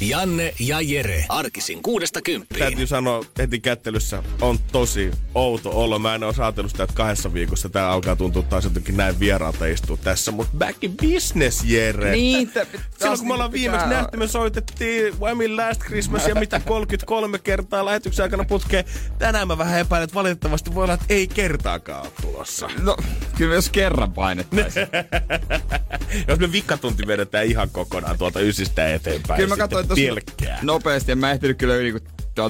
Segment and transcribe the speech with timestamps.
[0.00, 1.24] Janne ja Jere.
[1.28, 2.58] Arkisin kuudesta kymppiin.
[2.58, 5.98] Täytyy sanoa heti kättelyssä, on tosi outo olo.
[5.98, 9.66] Mä en ole ajatellut sitä, että kahdessa viikossa tää alkaa tuntua taas jotenkin näin vieraalta
[9.66, 10.30] istua tässä.
[10.30, 12.12] Mutta back in business, Jere.
[12.12, 12.50] Niin,
[12.98, 17.84] Silloin kun me ollaan viimeksi nähty, me soitettiin Whammy Last Christmas ja mitä 33 kertaa
[17.84, 18.84] lähetyksen aikana putkeen.
[19.18, 22.68] Tänään mä vähän epäilen, että valitettavasti voi olla, että ei kertaakaan ole tulossa.
[22.82, 22.96] No,
[23.36, 24.86] kyllä jos kerran painettaisiin.
[26.28, 29.36] Jos me vikkatunti vedetään ihan kokonaan tuolta ysistä eteenpäin.
[29.36, 30.58] kyllä mä katsoin tossa pelkkää.
[30.62, 32.00] nopeasti, en mä ehtinyt kyllä yli, kun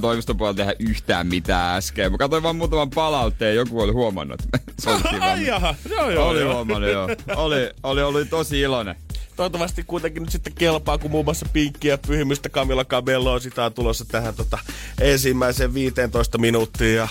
[0.01, 2.13] toimiston puolella tehdä yhtään mitään äsken.
[2.13, 4.43] Mä katsoin vaan muutaman palautteen, joku oli huomannut,
[4.81, 5.33] soitettiin vaan.
[5.33, 6.29] Ai jaha, joo joo.
[6.29, 6.55] Oli joo.
[6.55, 7.09] huomannut, joo.
[7.37, 8.97] Oli, oli, oli tosi iloinen.
[9.37, 13.73] Toivottavasti kuitenkin nyt sitten kelpaa, kun muun muassa Pinkki ja Pyhimystä Camilla Cabello sitä on
[13.73, 14.59] tulossa tähän tota,
[15.01, 16.97] ensimmäiseen 15 minuuttiin.
[16.97, 17.09] Ja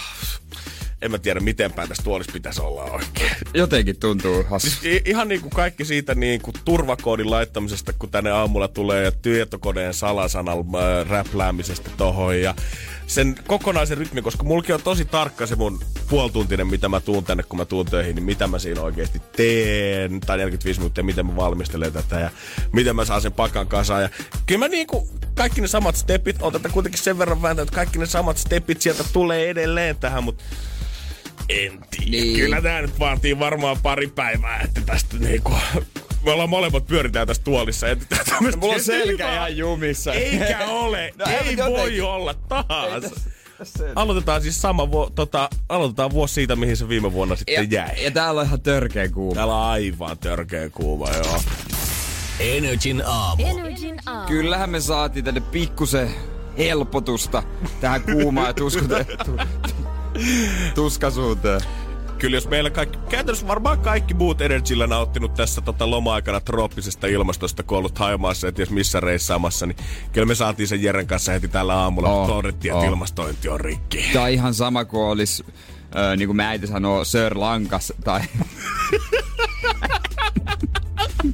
[1.03, 3.31] en mä tiedä, miten päin tässä tuolissa pitäisi olla oikein.
[3.53, 4.69] Jotenkin tuntuu hassu.
[4.69, 9.11] Siis ihan niin kuin kaikki siitä niin kuin turvakoodin laittamisesta, kun tänne aamulla tulee ja
[9.11, 12.55] tietokoneen salasanan äh, räpläämisestä tohon ja
[13.07, 15.79] sen kokonaisen rytmi, koska mulki on tosi tarkka se mun
[16.09, 20.19] puoltuntinen, mitä mä tuun tänne, kun mä tuun töihin, niin mitä mä siinä oikeasti teen,
[20.19, 22.31] tai 45 minuuttia, miten mä valmistelen tätä ja
[22.71, 24.01] miten mä saan sen pakan kasaan.
[24.01, 24.09] Ja
[24.45, 27.99] kyllä mä niinku, kaikki ne samat stepit, on tätä kuitenkin sen verran vääntänyt, että kaikki
[27.99, 30.43] ne samat stepit sieltä tulee edelleen tähän, mutta
[31.49, 32.11] en tiedä.
[32.11, 32.36] Niin.
[32.39, 35.52] Kyllä tää nyt vaatii varmaan pari päivää, että tästä niinku...
[36.25, 37.88] Me ollaan molemmat pyöritään tässä tuolissa.
[37.88, 40.13] Ja tää tämmöstä- Mulla on selkä ihan jumissa.
[40.13, 41.13] Eikä ole.
[41.19, 41.66] No, ei jotenkin.
[41.66, 43.03] voi olla taas.
[43.95, 48.03] Aloitetaan siis sama vu- tota, aloitetaan vuosi siitä, mihin se viime vuonna sitten Ja, jäi.
[48.03, 49.35] ja täällä on ihan törkeä kuuma.
[49.35, 51.41] Täällä on aivan törkeä kuuma, joo.
[52.39, 53.44] Energin aamu.
[53.47, 54.28] Energin aamu.
[54.28, 56.09] Kyllähän me saatiin tänne pikkusen
[56.57, 57.44] helpotusta
[57.81, 59.38] tähän kuumaan ja tuskutettu,
[60.75, 61.62] tuskasuuteen.
[62.18, 67.63] Kyllä jos meillä kaikki, käytännössä varmaan kaikki muut Energyllä nauttinut tässä tota loma-aikana trooppisesta ilmastosta,
[67.63, 69.78] kun ollut Haimaassa ja ties missä reissaamassa, niin
[70.12, 72.90] kyllä me saatiin sen Jeren kanssa heti tällä aamulla, Oh, oh, todettiin, että oh.
[72.90, 74.06] ilmastointi on rikki.
[74.13, 75.46] Tää on ihan sama kuin olisi,
[75.96, 78.22] äh, niin kuin mä äiti sanoo, Sir Lankas tai...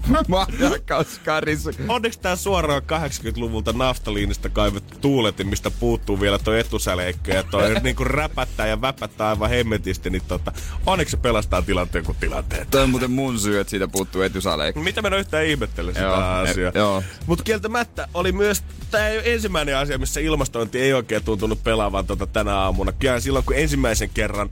[0.27, 1.71] Mahdakkauskarissa.
[1.87, 8.03] Onneksi tää suoraan 80-luvulta naftaliinista kaivettu tuuletin, mistä puuttuu vielä toi etusäleikkö ja toi niinku
[8.03, 10.51] räpättää ja väpättää aivan hemmetisti, niin tota,
[10.85, 12.67] onneksi se pelastaa tilanteen kuin tilanteet.
[12.71, 14.81] Toi on muuten mun syy, että siitä puuttuu etusaleikko.
[14.81, 16.71] Mitä mä en ole yhtään ihmettele sitä Joo, asiaa.
[16.75, 17.03] e- joo.
[17.25, 22.55] Mutta kieltämättä oli myös tämä ensimmäinen asia, missä ilmastointi ei oikein tuntunut pelaavan tota tänä
[22.55, 22.91] aamuna.
[22.91, 24.49] Kyllä silloin, kun ensimmäisen kerran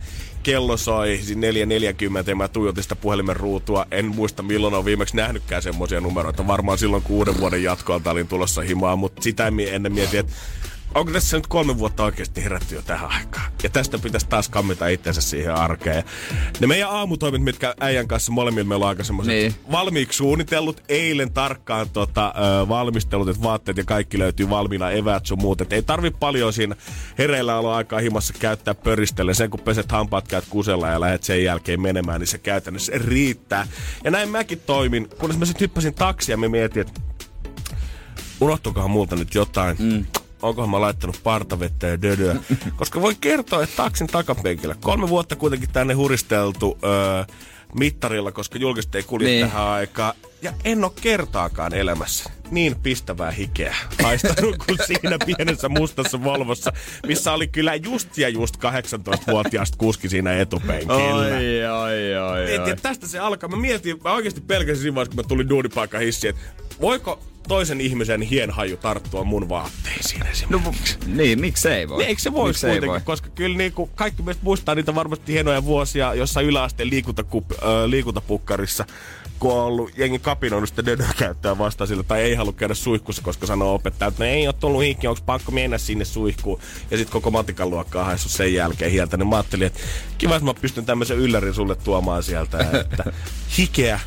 [0.48, 3.86] kello soi siis 4.40 ja mä tuijotin sitä puhelimen ruutua.
[3.92, 6.48] En muista milloin on viimeksi nähnytkään semmoisia numeroita.
[6.48, 10.34] Varmaan silloin, kun uuden vuoden jatkoalta olin tulossa himaa, mutta sitä ennen mietin, että
[11.00, 13.52] onko tässä nyt kolme vuotta oikeasti herätty jo tähän aikaan?
[13.64, 16.04] Ja tästä pitäisi taas kammita itsensä siihen arkeen.
[16.60, 19.56] Ne meidän aamutoimit, mitkä äijän kanssa molemmilla meillä on aika semmoiset Niin.
[19.72, 25.42] valmiiksi suunnitellut, eilen tarkkaan tota, ö, valmistelut, että vaatteet ja kaikki löytyy valmiina, eväät sun
[25.42, 25.62] muut.
[25.62, 26.76] Et ei tarvi paljon siinä
[27.18, 29.34] hereillä olla aikaa himassa käyttää pöristelle.
[29.34, 33.68] Sen kun peset hampaat, käyt kusella ja lähdet sen jälkeen menemään, niin se käytännössä riittää.
[34.04, 37.02] Ja näin mäkin toimin, kunnes mä sitten hyppäsin taksia ja mä mietin, että
[38.42, 39.76] unohtukohan multa nyt jotain.
[39.80, 40.06] Mm.
[40.42, 42.36] Onkohan mä laittanut partavettä ja dödöä.
[42.76, 44.76] Koska voi kertoa, että taksin takapenkillä.
[44.82, 47.24] Kolme vuotta kuitenkin tänne huristeltu öö,
[47.80, 49.46] mittarilla, koska julkiset ei kulje Niin.
[49.48, 50.14] tähän aikaan.
[50.42, 56.74] Ja en ole kertaakaan elämässä niin pistävää hikeä haistanut kuin siinä pienessä mustassa Volvossa,
[57.08, 60.94] missä oli kyllä just ja just 18-vuotiaasta kuski siinä etupenkillä.
[60.96, 62.56] Oi, oi, oi, oi.
[62.56, 63.50] että tästä se alkaa.
[63.50, 66.42] Mä mietin, mä oikeasti pelkäsin siinä vaiheessa, kun mä tulin duunipaikka hissiin, että
[66.82, 70.46] voiko toisen ihmisen hienhaju tarttua mun vaatteisiin esimerkiksi.
[70.50, 71.98] No, niin, miksei voi?
[71.98, 73.02] Niin, eikö se voisi Miksei kuitenkin, voi?
[73.02, 78.86] koska kyllä niinku, kaikki meistä muistaa niitä varmasti hienoja vuosia jossain yläasteen liikuntakup, äh, liikuntapukkarissa,
[79.40, 83.22] kun on ollut jengi kapinoinut sitä dödöä käyttää vastaan sillä, tai ei halua käydä suihkussa,
[83.22, 86.60] koska sanoo opettaja, että no ei ole tullut hikki, onko pakko mennä sinne suihkuun.
[86.92, 89.80] Ja sitten koko matikan luokka on haissut sen jälkeen hieltä, niin mä ajattelin, että
[90.18, 93.04] kiva, että mä pystyn tämmöisen yllärin sulle tuomaan sieltä, että
[93.58, 94.00] hikeä,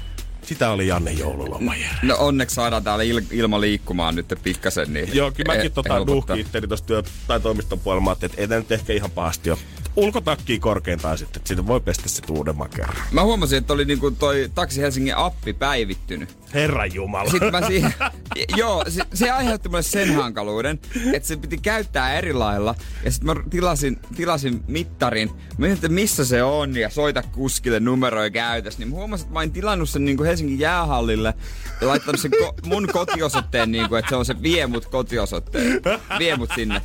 [0.55, 1.75] sitä oli Janne joululoma.
[2.03, 4.93] No onneksi saadaan täällä il- ilma liikkumaan nyt pikkasen.
[4.93, 8.05] Niin Joo, kyllä mäkin e- tota nuhki itteni tosta työ- tai toimiston puolella.
[8.05, 9.59] Mä ajattelin, että ei tää nyt ehkä ihan pahasti ole.
[9.97, 12.97] ulkotakki korkeintaan sitten, että siitä voi pestä se uudemman kerran.
[13.11, 16.37] Mä huomasin, että oli niinku toi Taksi Helsingin appi päivittynyt.
[16.55, 17.31] Herran Jumala.
[17.31, 17.95] Sitten mä siihen,
[18.57, 20.81] joo, se, se aiheutti mulle sen hankaluuden,
[21.13, 22.75] että se piti käyttää eri lailla.
[23.05, 25.31] Ja sitten mä tilasin, tilasin mittarin.
[25.59, 28.79] Mä että missä se on ja soita kuskille numeroja käytös.
[28.79, 31.35] Niin mä huomasin, että mä olin tilannut sen niinku Helsingin jäähallille
[31.81, 35.81] ja laittanut sen ko- mun kotiosoitteen, niinku, että se on se vie mut kotiosoitteen.
[36.19, 36.83] Vie mut sinne.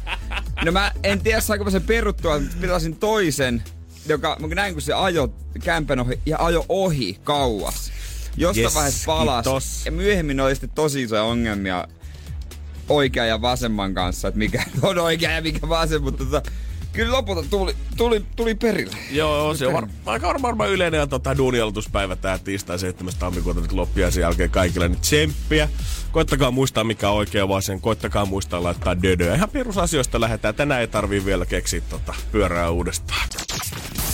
[0.66, 3.64] No mä en tiedä, saanko mä sen peruttua, mutta tilasin toisen,
[4.08, 5.34] joka mä näin kun se ajo
[5.64, 7.92] kämpän ohi ja ajo ohi kauas.
[8.38, 9.44] Jostain Yes, vaiheessa palas.
[9.46, 9.86] kiitos.
[9.86, 11.88] Ja myöhemmin oli sitten tosi isoja ongelmia
[12.90, 16.52] oikean ja vasemman kanssa, että mikä on oikea ja mikä vasen, mutta tota,
[16.94, 18.98] kyllä lopulta tuli, tuli, tuli perille.
[19.12, 23.14] Joo, se on var, aika varmaan varmaan yleinen tota, duunialoituspäivä tää tiistai 7.
[23.20, 25.70] tammikuuta nyt loppiaisen jälkeen kaikille nyt tsemppiä.
[26.12, 29.36] Koittakaa muistaa mikä on oikea vasen, koittakaa muistaa laittaa dödöä.
[29.36, 30.56] Ihan perusasioista lähdetään.
[30.56, 33.30] Tänään ei tarvii vielä keksiä tota, pyörää uudestaan.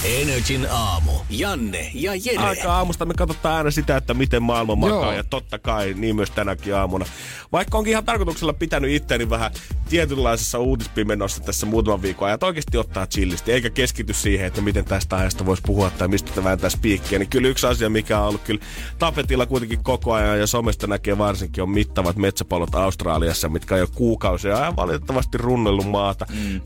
[0.03, 1.11] Energin aamu.
[1.29, 2.37] Janne ja Jere.
[2.37, 5.11] Aika aamusta me katsotaan aina sitä, että miten maailma makaa Joo.
[5.11, 7.05] ja totta kai niin myös tänäkin aamuna.
[7.51, 9.51] Vaikka onkin ihan tarkoituksella pitänyt itseäni vähän
[9.89, 14.85] tietynlaisessa uutispimenossa tässä muutaman viikon ajan, että oikeasti ottaa chillisti, eikä keskity siihen, että miten
[14.85, 17.19] tästä aiheesta voisi puhua tai mistä tätä vääntää spiikkiä.
[17.19, 18.61] Niin kyllä yksi asia, mikä on ollut kyllä
[18.99, 23.87] tapetilla kuitenkin koko ajan ja somesta näkee varsinkin, on mittavat metsäpalot Australiassa, mitkä on jo
[23.95, 26.25] kuukausia ajan valitettavasti runnellut maata.
[26.29, 26.61] Mm.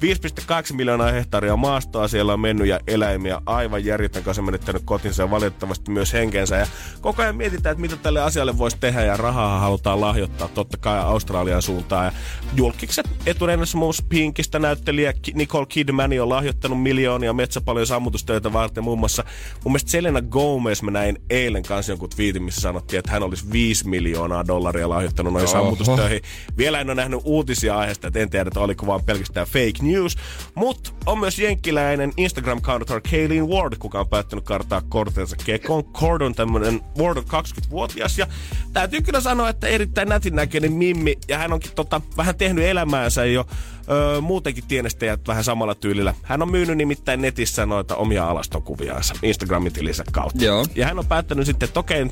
[0.69, 5.31] 5,2 miljoonaa hehtaaria maastoa siellä on mennyt ja eläimiä aivan järjetön kanssa menettänyt kotinsa ja
[5.31, 6.55] valitettavasti myös henkensä.
[6.55, 6.67] Ja
[7.01, 10.99] koko ajan mietitään, että mitä tälle asialle voisi tehdä ja rahaa halutaan lahjoittaa totta kai
[10.99, 12.05] Australian suuntaan.
[12.05, 12.11] Ja
[12.55, 18.83] julkikset etunenässä muun Pinkistä näyttelijä Nicole Kidman on lahjoittanut miljoonia metsäpalojen sammutustöitä varten.
[18.83, 19.23] Muun muassa
[19.63, 23.51] mun mielestä Selena Gomez mä näin eilen kanssa jonkun twiitin, missä sanottiin, että hän olisi
[23.51, 26.21] 5 miljoonaa dollaria lahjoittanut noihin sammutustöihin.
[26.57, 30.17] Vielä en ole nähnyt uutisia aiheesta, että en tiedä, että oliko vaan pelkästään fake news.
[30.55, 35.83] Mutta on myös jenkkiläinen Instagram-counter Kayleen Ward, kuka on päättänyt kartaa kortensa kekoon.
[35.83, 38.27] Cord on tämmönen, Ward on 20-vuotias ja
[38.73, 41.17] täytyy kyllä sanoa, että erittäin nätin näköinen mimmi.
[41.27, 43.47] Ja hän onkin tota, vähän tehnyt elämäänsä jo
[43.89, 46.13] öö, muutenkin tienestäjät vähän samalla tyylillä.
[46.23, 50.45] Hän on myynyt nimittäin netissä noita omia alastonkuviaansa Instagramin tilinsä kautta.
[50.45, 50.65] Joo.
[50.75, 52.05] Ja hän on päättänyt sitten, että okei,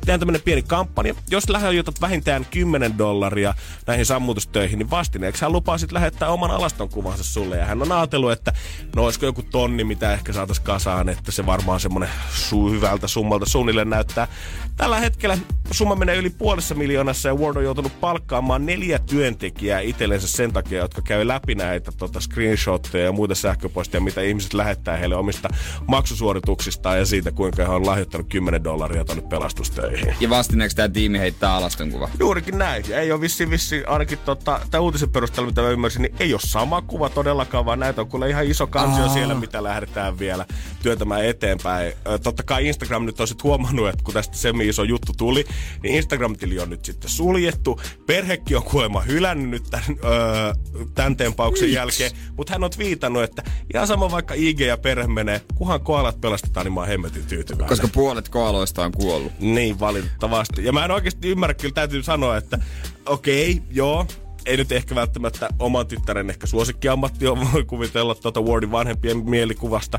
[0.00, 1.14] tehdään tämmönen pieni kampanja.
[1.30, 3.54] Jos lahjoitat vähintään 10 dollaria
[3.86, 7.56] näihin sammutustöihin, niin vastineeksi hän lupaa sitten lähettää oman alaston kuvansa sulle.
[7.56, 8.52] Ja hän on ajatellut, että
[8.96, 13.46] no olisiko joku tonni, mitä ehkä saataisiin kasaan, että se varmaan semmonen su- hyvältä summalta
[13.46, 14.28] suunnilleen näyttää.
[14.76, 15.38] Tällä hetkellä
[15.70, 20.78] summa menee yli puolessa miljoonassa ja Ward on joutunut palkkaamaan neljä työntekijää itsellensä sen takia,
[20.78, 25.48] jotka käy läpi näitä tota, screenshotteja ja muita sähköpostia, mitä ihmiset lähettää heille omista
[25.86, 30.14] maksusuorituksistaan ja siitä, kuinka he on lahjoittanut 10 dollaria tonne pelastustöihin.
[30.20, 32.08] Ja vastineeksi tämä tiimi heittää alaston kuva.
[32.18, 32.84] Juurikin näin.
[32.88, 36.34] Ja ei ole vissi, vissi ainakin tota, tämän uutisen perusteella, mitä mä ymmärsin, niin ei
[36.34, 39.12] ole sama kuva todellakaan, vaan näitä on kyllä ihan iso kansio Aa.
[39.12, 40.46] siellä, mitä lähdetään vielä
[40.82, 41.92] työntämään eteenpäin.
[42.22, 45.44] Totta kai Instagram nyt on sit huomannut, että kun tästä semi iso juttu tuli,
[45.82, 47.80] niin Instagram-tili on nyt sitten suljettu.
[48.06, 50.52] Perhekin on kuulemma hylännyt nyt tämän, öö,
[50.94, 53.42] tämän tempauksen jälkeen, mutta hän on viitannut, että
[53.74, 57.68] ihan sama vaikka IG ja perhe menee, kunhan koalat pelastetaan, niin mä oon hemmetin tyytyväinen.
[57.68, 59.32] Koska puolet koaloista on kuollut.
[59.40, 60.64] Niin, valitettavasti.
[60.64, 62.58] Ja mä en oikeasti ymmärrä, kyllä täytyy sanoa, että
[63.06, 64.06] okei, okay, joo,
[64.46, 69.98] ei nyt ehkä välttämättä oman tyttären ehkä suosikkiammatti on, voi kuvitella tuota Wardin vanhempien mielikuvasta.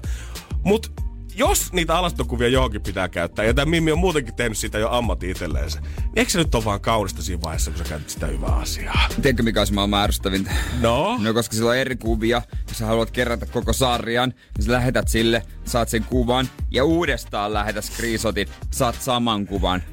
[0.64, 0.90] Mutta
[1.36, 5.30] jos niitä alastokuvia johonkin pitää käyttää, ja tämä Mimmi on muutenkin tehnyt sitä jo ammatti
[5.30, 8.56] itselleensä, niin eikö se nyt ole vaan kaunista siinä vaiheessa, kun sä käytät sitä hyvää
[8.56, 9.08] asiaa?
[9.22, 10.52] Tiedätkö mikä olisi maailman ärsyttävintä?
[10.82, 11.18] No?
[11.22, 15.08] No koska sillä on eri kuvia, jos sä haluat kerätä koko sarjan, niin sä lähetät
[15.08, 19.84] sille, saat sen kuvan ja uudestaan lähetät screenshotit, saat saman kuvan.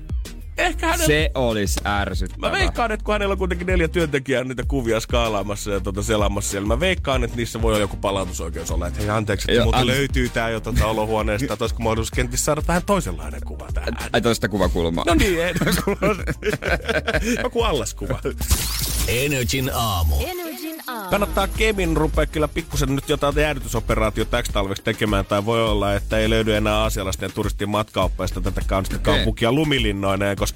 [0.59, 1.07] Ehkä hänellä...
[1.07, 2.51] Se olisi ärsyttävää.
[2.51, 6.51] Mä veikkaan, että kun hänellä on kuitenkin neljä työntekijää niitä kuvia skaalaamassa ja tota selaamassa
[6.51, 9.79] siellä, mä veikkaan, että niissä voi olla joku palautusoikeus olla, että hei anteeksi, että multa
[9.79, 13.97] an- löytyy tää jo tota olohuoneesta, että olisiko mahdollisuus kenties saada vähän toisenlainen kuva tähän.
[14.13, 15.05] Ai toista kuvakulmaa.
[15.07, 15.55] No niin, ei,
[17.43, 18.21] joku allaskuva.
[19.09, 20.17] Energin aamu.
[21.11, 26.19] Kannattaa Kemin rupea kyllä pikkusen nyt jotain jäädytysoperaatio täksi talveksi tekemään, tai voi olla, että
[26.19, 29.15] ei löydy enää aasialaisten turistien matkaoppeista tätä kaunista Okei.
[29.15, 30.48] kaupunkia lumilinnoineen, koska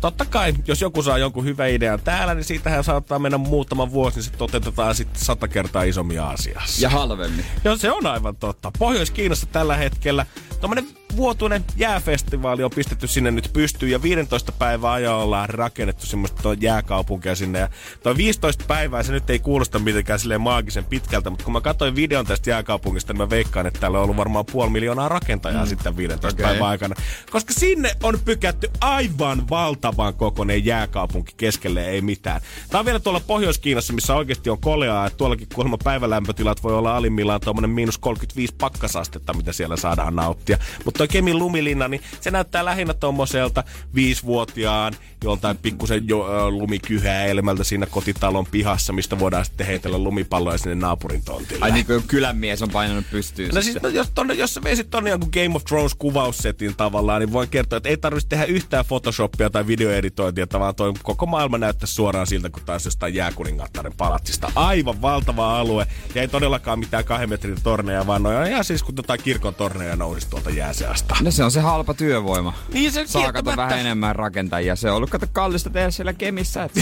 [0.00, 4.16] totta kai, jos joku saa jonkun hyvän idean täällä, niin siitähän saattaa mennä muutama vuosi,
[4.16, 6.82] niin se toteutetaan sitten sata kertaa isommin Aasiassa.
[6.82, 7.44] Ja halvemmin.
[7.64, 8.72] Joo, se on aivan totta.
[8.78, 10.26] Pohjois-Kiinassa tällä hetkellä
[10.60, 10.86] tommonen
[11.16, 17.34] vuotuinen jääfestivaali on pistetty sinne nyt pystyyn ja 15 päivää ajan ollaan rakennettu semmoista jääkaupunkia
[17.34, 17.58] sinne.
[17.58, 17.68] Ja
[18.02, 21.96] toi 15 päivää, se nyt ei kuulosta mitenkään silleen maagisen pitkältä, mutta kun mä katsoin
[21.96, 25.68] videon tästä jääkaupungista, niin mä veikkaan, että täällä on ollut varmaan puoli miljoonaa rakentajaa mm.
[25.68, 26.44] sitten 15 okay.
[26.44, 26.94] päivän aikana.
[27.30, 32.40] Koska sinne on pykätty aivan valtavan kokoinen jääkaupunki keskelle ei mitään.
[32.70, 36.96] Tää on vielä tuolla Pohjois-Kiinassa, missä oikeasti on koleaa, että tuollakin kuulemma päivälämpötilat voi olla
[36.96, 40.58] alimmillaan tuommoinen miinus 35 pakkasastetta, mitä siellä saadaan nauttia.
[40.84, 44.94] Mutta toi Kemin lumilinna, niin se näyttää lähinnä tuommoiselta viisivuotiaan
[45.24, 51.64] joltain pikkusen jo, lumikyhäelmältä siinä kotitalon pihassa, mistä voidaan sitten heitellä lumipalloja sinne naapurin tontille.
[51.64, 53.54] Ai niin kuin kylänmies on painanut pystyyn.
[53.54, 57.20] No siis, no, jos, tonne, jos sä veisit tonne jonkun Game of Thrones kuvaussetin tavallaan,
[57.20, 61.58] niin voin kertoa, että ei tarvitsisi tehdä yhtään Photoshopia tai videoeditointia, vaan toi koko maailma
[61.58, 64.52] näyttää suoraan siltä, kun taas jostain jääkuningattaren palatsista.
[64.54, 68.94] Aivan valtava alue, ja ei todellakaan mitään kahden metrin torneja, vaan noin ihan siis kun
[68.94, 70.50] tota kirkon torneja nousisi tuolta
[70.94, 71.16] jääseasta.
[71.24, 72.52] No se on se halpa työvoima.
[72.72, 74.76] Niin se Saa kato vähän enemmän rakentajia.
[74.76, 76.64] Se on ollut kato kallista tehdä siellä Kemissä.
[76.64, 76.80] Että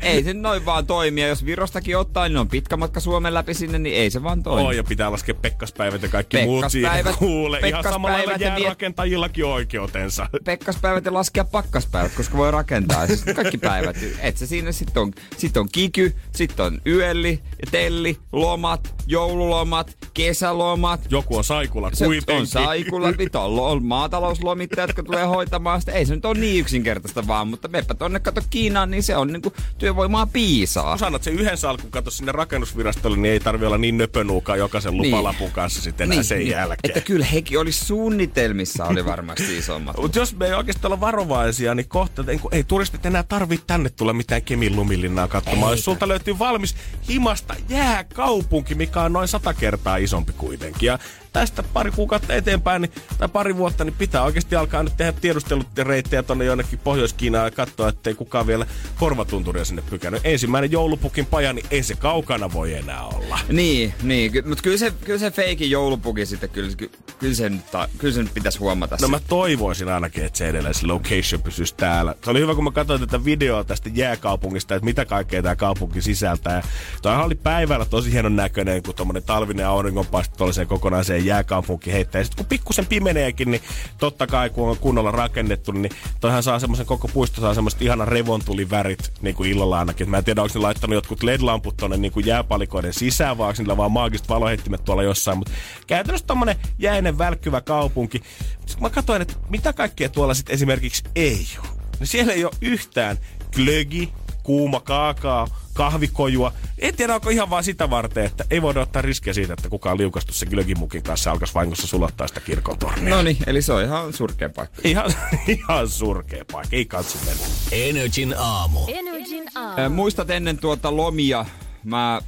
[0.08, 1.28] ei se noin vaan toimia.
[1.28, 4.66] Jos Virostakin ottaa, niin on pitkä matka Suomen läpi sinne, niin ei se vaan toimi.
[4.66, 7.60] Oh, ja pitää laskea pekkaspäivät ja kaikki muut siihen kuule.
[7.64, 10.26] Ihan samalla lailla jäärakentajillakin oikeutensa.
[10.44, 13.06] Pekkaspäivät ja laskea pakkaspäivät, koska voi rakentaa.
[13.06, 13.96] Siis kaikki päivät.
[14.20, 21.00] Et se siinä sitten on, sit on kiky, sitten on yölli, telli, lomat, joululomat, kesälomat.
[21.10, 22.36] Joku on saikulla kuitenkin.
[22.36, 25.92] on saikulla, pitää on maatalouslomittajat, jotka tulee hoitamaan sitä.
[25.92, 29.32] Ei se nyt ole niin yksinkertaista vaan, mutta meppä tonne kato Kiinaan, niin se on
[29.32, 30.90] niinku työvoimaa piisaa.
[30.90, 34.96] Kun sanot, se yhden salkun kato sinne rakennusvirastolle, niin ei tarvi olla niin nöpönuuka jokaisen
[34.96, 35.10] niin.
[35.10, 35.52] lupalapun niin.
[35.52, 36.50] kanssa sitten niin, sen niin.
[36.50, 36.78] jälkeen.
[36.84, 39.96] Että kyllä hekin oli suunnitelmissa, oli varmasti isommat.
[40.02, 43.90] Mutta jos me ei oikeasti olla varovaisia, niin kohta, ei, ei turistit enää tarvitse tänne
[43.90, 45.72] tulla mitään Kemin lumilinnaa katsomaan.
[45.72, 45.78] Ei.
[45.78, 46.76] Jos sulta löytyy valmis
[47.08, 50.86] himasta jääkaupunki, mikä on noin sata kertaa isompi kuitenkin.
[50.86, 50.98] Ja
[51.34, 56.22] tästä pari kuukautta eteenpäin niin, tai pari vuotta, niin pitää oikeasti alkaa nyt tehdä tiedustelureittejä
[56.22, 58.66] tonne jonnekin Pohjois-Kiinaan ja katsoa, ettei kukaan vielä
[58.98, 60.20] korvatunturia sinne pykännyt.
[60.24, 63.38] Ensimmäinen joulupukin paja, niin ei se kaukana voi enää olla.
[63.48, 67.62] Niin, niin ky- mutta kyllä se, kyllä se feikin joulupuki sitten, kyllä, ky- kyllä, sen,
[67.72, 68.96] ta- kyllä sen pitäisi huomata.
[69.02, 72.14] No mä toivoisin ainakin, että se edelleen se location pysyisi täällä.
[72.24, 76.02] Se oli hyvä, kun mä katsoin tätä videoa tästä jääkaupungista, että mitä kaikkea tämä kaupunki
[76.02, 76.62] sisältää.
[77.02, 82.20] Toihan oli päivällä tosi hienon näköinen, kun tuommoinen talvinen auringonpaisto tuollaiseen kokonaiseen jääkaupunki heittää.
[82.20, 83.62] Ja sitten kun pikkusen pimeneekin, niin
[83.98, 88.04] totta kai kun on kunnolla rakennettu, niin toihan saa semmoisen koko puisto saa semmoista ihana
[88.04, 90.10] revontulivärit niin kuin illalla ainakin.
[90.10, 93.62] Mä en tiedä, onko ne laittanut jotkut LED-lamput tonne niin kuin jääpalikoiden sisään, vai onko
[93.62, 95.38] niillä vaan maagiset valoheittimet tuolla jossain.
[95.38, 95.52] Mutta
[95.86, 98.22] käytännössä tommonen jäinen välkkyvä kaupunki.
[98.66, 101.68] Sitten mä katsoin, että mitä kaikkea tuolla sitten esimerkiksi ei ole.
[101.98, 103.18] Niin siellä ei ole yhtään
[103.54, 104.12] glögi,
[104.42, 106.52] kuuma kaakaa, kahvikojua.
[106.78, 109.98] En tiedä, onko ihan vaan sitä varten, että ei voida ottaa riskiä siitä, että kukaan
[109.98, 113.16] liukastu se glögimukin kanssa alkaisi vahingossa sulattaa sitä kirkon tornia.
[113.16, 114.80] No niin, eli se on ihan surkea paikka.
[114.84, 115.14] Ihan,
[115.58, 117.46] ihan surkea paikka, ei katso mennä.
[117.72, 118.80] Energin aamu.
[118.88, 119.80] Energin aamu.
[119.80, 121.46] Äh, muistat ennen tuota lomia,
[121.84, 122.20] mä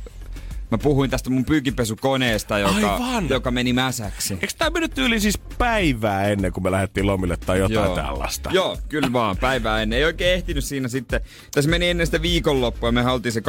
[0.70, 4.34] Mä puhuin tästä mun pyykinpesukoneesta, joka, joka meni mäsäksi.
[4.34, 7.94] Eikö tää mennyt yli siis päivää ennen kuin me lähdettiin lomille tai jotain Joo.
[7.94, 8.50] tällaista?
[8.52, 9.98] Joo, kyllä vaan, päivää ennen.
[9.98, 11.20] Ei oikein ehtinyt siinä sitten.
[11.54, 13.42] Tässä meni ennen sitä viikonloppua, me haltiin se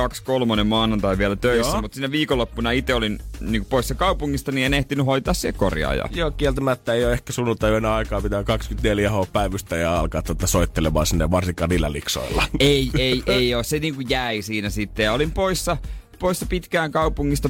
[0.62, 1.82] 2-3 maanantai vielä töissä, Joo.
[1.82, 6.06] mutta siinä viikonloppuna itse olin niin poissa kaupungista, niin en ehtinyt hoitaa se korjaaja.
[6.12, 10.48] Joo, kieltämättä ei ole ehkä sunnuntai enää aikaa pitää 24 h päivystä ja alkaa tuota
[10.48, 12.44] soittelemaan sinne varsinkaan niillä liksoilla.
[12.60, 13.64] Ei, ei, ei ole.
[13.64, 15.04] Se niin kuin jäi siinä sitten.
[15.04, 15.78] Ja olin poissa
[16.20, 17.50] poissa pitkään kaupungista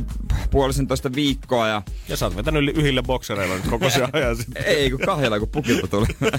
[0.51, 1.67] puolisentoista viikkoa.
[1.67, 4.63] Ja, ja sä oot vetänyt yhille boksereilla nyt koko se ajan sitten.
[4.65, 6.07] Ei, kun kahdella, kun pukilta tuli.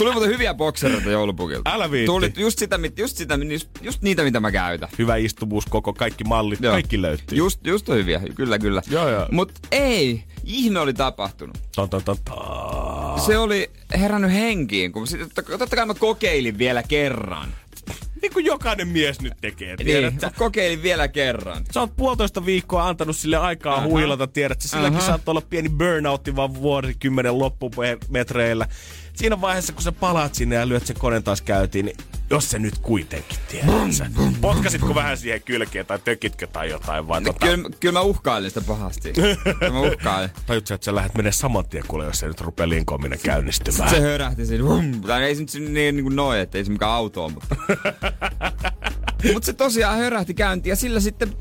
[0.00, 1.70] Tuli muuten hyviä boksereita joulupukilta.
[1.70, 2.06] Älä viitti.
[2.06, 3.38] Tuli just, sitä, just, sitä,
[3.82, 4.88] just niitä, mitä mä käytän.
[4.98, 6.72] Hyvä istuvuus, koko kaikki mallit, joo.
[6.72, 7.38] kaikki löytyy.
[7.38, 8.82] Just, just on hyviä, kyllä kyllä.
[8.90, 9.26] Joo, joo.
[9.30, 11.58] Mut ei, ihme oli tapahtunut.
[11.76, 12.32] Totta, totta.
[13.26, 15.06] Se oli herännyt henkiin, kun
[15.58, 17.48] totta kai mä kokeilin vielä kerran.
[18.22, 21.64] Niin kuin jokainen mies nyt tekee, tiedät niin, kokeilin vielä kerran.
[21.74, 23.90] Sä oot puolitoista viikkoa antanut sille aikaa uh-huh.
[23.90, 25.06] huilata, tiedät Silläkin uh-huh.
[25.06, 28.66] saattaa olla pieni burnoutti vaan vuosikymmenen loppumetreillä
[29.20, 31.96] siinä vaiheessa, kun sä palaat sinne ja lyöt sen koneen taas käytiin, niin
[32.30, 34.10] jos se nyt kuitenkin tiedät sä.
[34.40, 37.46] Potkasitko vähän siihen kylkeen tai tökitkö tai jotain vai tota...
[37.46, 39.12] Kyllä, kyllä mä uhkailin sitä pahasti.
[39.12, 39.36] Kyllä
[39.72, 40.30] mä uhkailin.
[40.46, 43.90] Tajut että sä lähdet menee saman tien kuule, jos se nyt rupeaa linkoaminen käynnistymään.
[43.90, 44.64] Se hörähti siinä.
[45.06, 47.56] Tai ei se nyt niin, niin kuin noin, että ei se mikään auto on, mutta...
[49.32, 51.32] mutta se tosiaan hörähti käyntiin ja sillä sitten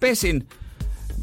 [0.00, 0.48] pesin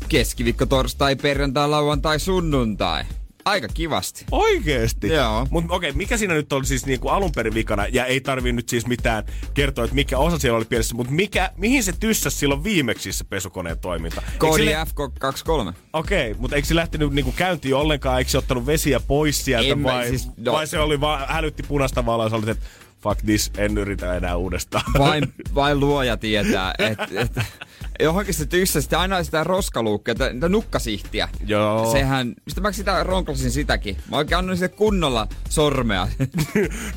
[0.10, 3.04] keskiviikko, torstai, perjantai, lauantai, sunnuntai
[3.46, 4.25] aika kivasti.
[4.32, 5.08] Oikeesti?
[5.08, 5.48] Joo.
[5.50, 8.52] Mutta okei, okay, mikä siinä nyt oli siis niinku alun perin vikana, ja ei tarvi
[8.52, 9.24] nyt siis mitään
[9.54, 13.24] kertoa, että mikä osa siellä oli pielessä, mutta mikä, mihin se tyssäs silloin viimeksi se
[13.24, 14.22] pesukoneen toiminta?
[14.38, 15.74] Koodi sille- F23.
[15.94, 18.18] Okei, okay, mutta eikö se lähtenyt niinku käyntiin ollenkaan?
[18.20, 21.28] Eikö se ottanut vesiä pois sieltä En mä vai, siis- no- vai se oli vaan
[21.28, 22.66] hälytti punaista valoa ja sä olit, että
[23.04, 24.84] fuck this, en yritä enää uudestaan.
[25.00, 27.32] Vain, vain luoja tietää, että et,
[28.00, 28.48] johonkin se
[28.82, 31.30] sitten aina sitä roskaluukkia, tätä nukkasihtiä.
[31.46, 31.92] Joo.
[31.92, 33.98] Sehän, mistä mä sitä ronklasin sitäkin.
[34.12, 36.08] Mä oikein annoin sille kunnolla sormea.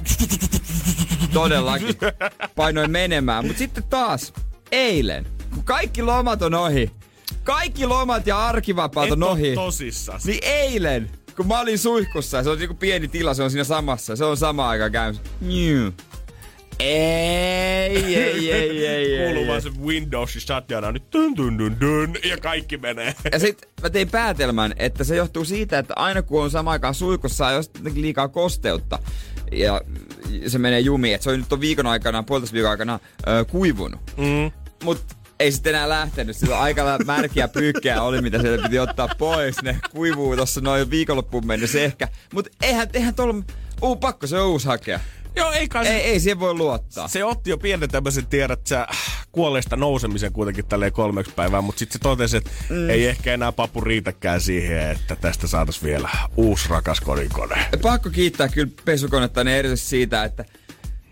[1.33, 1.97] Todellakin.
[2.57, 3.47] Painoin menemään.
[3.47, 4.33] Mutta sitten taas,
[4.73, 6.91] eilen, kun kaikki lomat on ohi.
[7.45, 9.55] Kaikki lomat ja arkivapaat Et on ohi.
[9.55, 10.25] tosissas.
[10.25, 14.17] Niin eilen, kun mä olin suihkussa, se on niinku pieni tila, se on siinä samassa,
[14.17, 15.31] se on sama aika käynnissä.
[15.41, 15.91] New.
[16.81, 19.61] Ei, ei, ei, ei, Kuuluu ei, vaan ei.
[19.63, 23.15] se Windows shutdown on nyt dun dun dun dun, ja kaikki menee.
[23.33, 26.95] Ja sit mä tein päätelmän, että se johtuu siitä, että aina kun on sama aikaan
[26.95, 28.99] suihkussa, on jotenkin liikaa kosteutta.
[29.53, 29.81] Ja
[30.47, 34.01] se menee jumiin, että se on nyt on viikon aikana, puolitoista viikon aikana ö, kuivunut.
[34.17, 34.53] Mm.
[34.85, 36.37] Mut ei sitten enää lähtenyt.
[36.37, 39.63] Sillä aika märkiä pyykkejä oli, mitä sieltä piti ottaa pois.
[39.63, 42.09] Ne kuivuu tossa noin viikonloppuun mennessä ehkä.
[42.35, 43.35] Mut eihän, eihän tuolla...
[43.83, 45.01] Uu, pakko se uusi hakea.
[45.39, 47.09] Joo, ei kai Ei, se, ei siihen voi luottaa.
[47.09, 48.87] se otti jo pienen tämmöisen tiedät sä
[49.33, 52.91] kuolleesta nousemisen kuitenkin tälleen kolmeksi päivää, mutta sitten se totesi, että mm.
[52.91, 57.67] ei ehkä enää papu riitäkään siihen, että tästä saataisiin vielä uusi rakas kodikone.
[57.83, 60.45] Pakko kiittää kyllä pesukonetta niin erityisesti siitä, että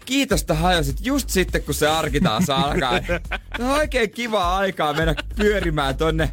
[0.05, 2.93] kiitos, että hajosit just sitten, kun se arki taas alkaa.
[3.61, 6.31] On oikein kiva aikaa mennä pyörimään tonne.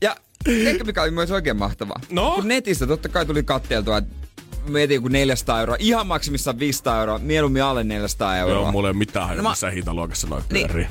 [0.00, 2.00] Ja ehkä mikä oli myös oikein mahtavaa.
[2.10, 2.32] No?
[2.34, 4.19] Kun netistä totta kai tuli katteltua, että
[4.68, 8.54] mietin joku 400 euroa, ihan maksimissaan 500 euroa, mieluummin alle 400 euroa.
[8.54, 10.66] Joo, mulla ei ole mitään No mä- missä hintaluokassa noin Niin.
[10.66, 10.86] pyörii.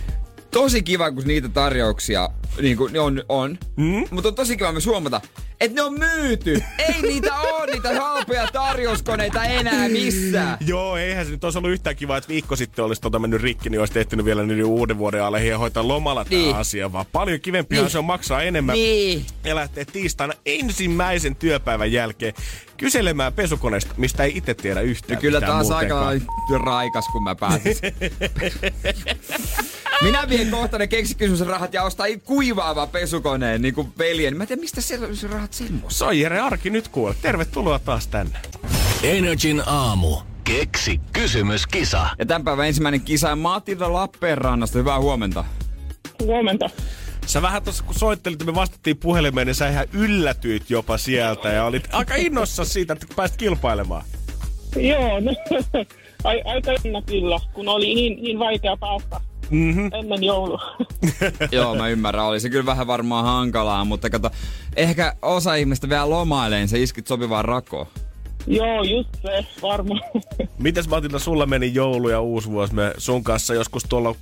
[0.52, 2.30] Tosi kiva, kun niitä tarjouksia
[2.62, 3.58] niin kuin on, on.
[3.76, 4.04] Mm?
[4.12, 5.22] mutta on tosi kiva myös huomata,
[5.60, 6.64] että ne on myyty.
[6.78, 10.58] Ei niitä ole, niitä halpoja tarjouskoneita enää missään.
[10.66, 13.70] Joo, eihän se nyt olisi ollut yhtään kiva, että viikko sitten olisi tota mennyt rikki,
[13.70, 16.56] niin olisi tehty vielä niiden uuden vuoden alle ja hoitaa lomalla tämä Niin.
[16.56, 17.90] asia, vaan paljon kivempiä Niin.
[17.90, 18.74] se on maksaa enemmän.
[18.74, 19.26] Niin.
[19.44, 22.34] Ja lähtee tiistaina ensimmäisen työpäivän jälkeen
[22.78, 26.12] kyselemään pesukoneesta, mistä ei itse tiedä yhtään Ja kyllä mitään taas aika
[26.64, 27.76] raikas, kun mä pääsin.
[30.02, 34.38] Minä vien kohta ne keksikysymysrahat ja ostaa kuivaava pesukoneen, niin kuin veljen.
[34.38, 35.98] Mä en tiedä, mistä siellä olisi rahat semmoista.
[35.98, 37.16] Se on Jere Arki nyt kuule.
[37.22, 38.40] Tervetuloa taas tänne.
[39.04, 40.18] Energin aamu.
[40.44, 42.10] Keksi kysymyskisa.
[42.20, 44.78] Ja tämän päivän ensimmäinen kisa on Matilda Lappeenrannasta.
[44.78, 45.46] Hyvää huomenta.
[46.24, 46.70] Huomenta.
[47.26, 51.50] Sä vähän tuossa kun soittelit ja me vastattiin puhelimeen, niin sä ihan yllätyit jopa sieltä
[51.50, 54.04] ja olit aika innossa siitä, että pääsit kilpailemaan.
[54.76, 55.32] Joo, no,
[56.24, 59.90] ai, aika jännä kyllä, kun oli niin, niin vaikea päästä mm-hmm.
[59.94, 60.78] ennen joulua.
[61.52, 62.26] Joo, mä ymmärrän.
[62.26, 64.32] Oli se kyllä vähän varmaan hankalaa, mutta kato,
[64.76, 67.88] ehkä osa ihmistä vielä lomailee, niin se iskit sopivaan rakoon.
[68.48, 70.02] Joo, just se, varmaan.
[70.64, 72.76] Mites Matilda, sulla meni joulu ja uusi vuosi?
[72.76, 74.16] Me sun kanssa joskus tuolla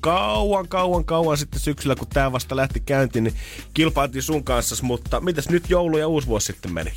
[0.00, 3.34] kauan, kauan, kauan sitten syksyllä, kun tää vasta lähti käyntiin, niin
[3.74, 6.90] kilpailtiin sun kanssa, mutta mitäs nyt joulu ja uusi vuosi sitten meni?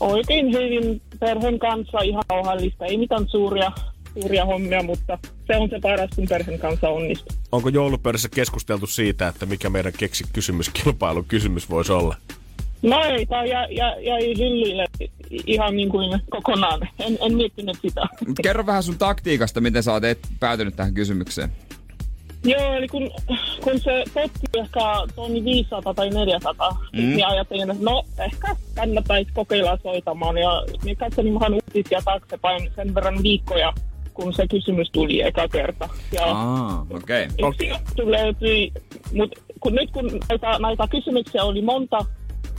[0.00, 2.84] Oikein hyvin perheen kanssa, ihan rauhallista.
[2.84, 3.72] Ei mitään suuria,
[4.20, 7.36] suuria hommia, mutta se on se paras, kun perheen kanssa onnistuu.
[7.52, 12.16] Onko joulupöydässä keskusteltu siitä, että mikä meidän keksi kysymyskilpailun kysymys voisi olla?
[12.82, 14.34] No ei, tämä jäi, jäi, jäi
[15.46, 16.88] ihan niin kuin kokonaan.
[16.98, 18.02] En, en miettinyt sitä.
[18.42, 20.02] Kerro vähän sun taktiikasta, miten sä oot
[20.40, 21.52] päätynyt tähän kysymykseen.
[22.44, 23.10] Joo, eli kun,
[23.64, 24.80] kun se potti ehkä
[25.14, 26.98] tonni 500 tai 400, mm.
[26.98, 30.38] niin ajattelin, että no ehkä kannattaisi kokeilla soitamaan.
[30.38, 33.72] Ja niin katsoin vähän uutisia taaksepäin sen verran viikkoja,
[34.16, 35.88] kun se kysymys tuli eka kerta.
[36.12, 37.28] Ja Aa, okei.
[37.42, 37.68] Okay.
[37.68, 38.72] juttu löytyi,
[39.12, 42.04] mutta kun nyt kun näitä, näitä kysymyksiä oli monta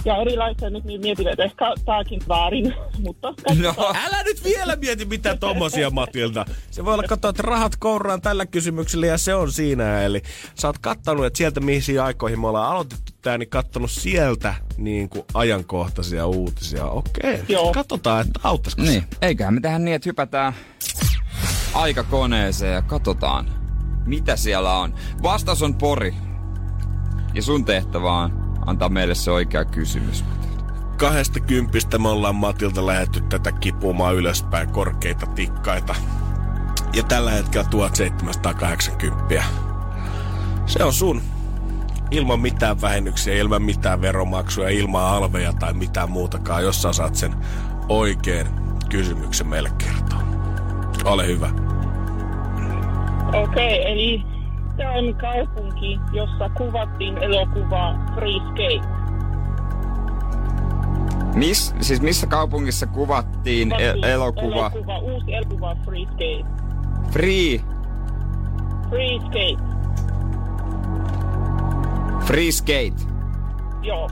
[0.05, 2.73] ja erilaisia, nyt niin mietin, että ehkä tämäkin väärin,
[3.05, 3.73] mutta No,
[4.05, 6.45] Älä nyt vielä mieti mitään tommosia, Matilda.
[6.71, 10.01] Se voi olla katsoa, että rahat kouraan tällä kysymyksellä ja se on siinä.
[10.01, 10.21] Eli
[10.55, 15.09] sä oot kattanut, että sieltä mihin aikoihin me ollaan aloitettu tää, niin kattonut sieltä niin
[15.09, 16.85] kuin ajankohtaisia uutisia.
[16.85, 17.73] Okei, Joo.
[17.73, 18.91] katsotaan, että auttaisiko se.
[18.91, 19.03] niin.
[19.21, 20.53] Eiköhän me tähän niin, että hypätään
[21.77, 23.49] aikakoneeseen ja katsotaan,
[24.05, 24.93] mitä siellä on.
[25.23, 26.15] Vastaus on Pori.
[27.33, 30.25] Ja sun tehtävä on antaa meille se oikea kysymys.
[30.97, 35.95] Kahdesta kympistä me ollaan Matilta lähetty tätä kipumaan ylöspäin korkeita tikkaita.
[36.93, 39.43] Ja tällä hetkellä 1780.
[40.65, 41.21] Se on sun.
[42.11, 47.35] Ilman mitään vähennyksiä, ilman mitään veromaksuja, ilman alveja tai mitään muutakaan, jos sä saat sen
[47.89, 48.47] oikein
[48.89, 50.23] kysymyksen meille kertoa.
[51.05, 51.66] Ole hyvä.
[53.27, 54.25] Okei, okay, eli
[54.77, 58.97] se on kaupunki, jossa kuvattiin elokuva Free Skate.
[61.35, 64.71] Miss, siis missä kaupungissa kuvattiin el- elokuva?
[64.73, 66.45] Elokuva, uusi elokuva Free Skate.
[67.11, 67.61] Free,
[68.89, 69.63] Free Skate,
[72.25, 72.93] free skate.
[73.83, 74.09] joo.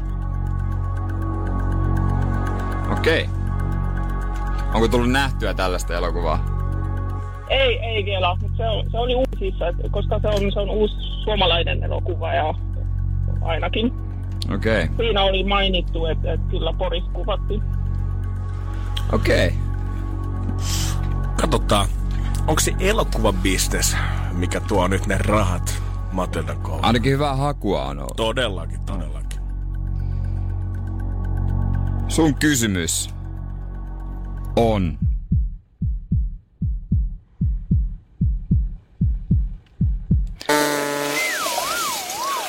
[2.92, 3.24] Okei.
[3.24, 3.36] Okay.
[4.74, 6.55] Onko tullut nähtyä tällaista elokuvaa?
[7.50, 10.70] Ei, ei vielä, mutta se, on, se oli uusissa, et- koska se on, se on
[10.70, 12.54] uusi suomalainen elokuva ja
[13.42, 13.94] ainakin.
[14.56, 14.84] Okei.
[14.84, 14.96] Okay.
[14.98, 17.62] Siinä oli mainittu, että, että kyllä Poris kuvattiin.
[19.14, 19.48] Okei.
[19.48, 19.60] Okay.
[21.42, 21.88] Katsotaan,
[22.48, 23.98] onko se elokuvabisnes,
[24.32, 25.82] mikä tuo nyt ne rahat
[26.12, 26.86] Matildan kouluun?
[26.86, 28.16] Ainakin hyvää hakua on ollut.
[28.18, 29.40] Todellakin, todellakin.
[32.08, 33.10] Sun kysymys
[34.56, 34.98] on...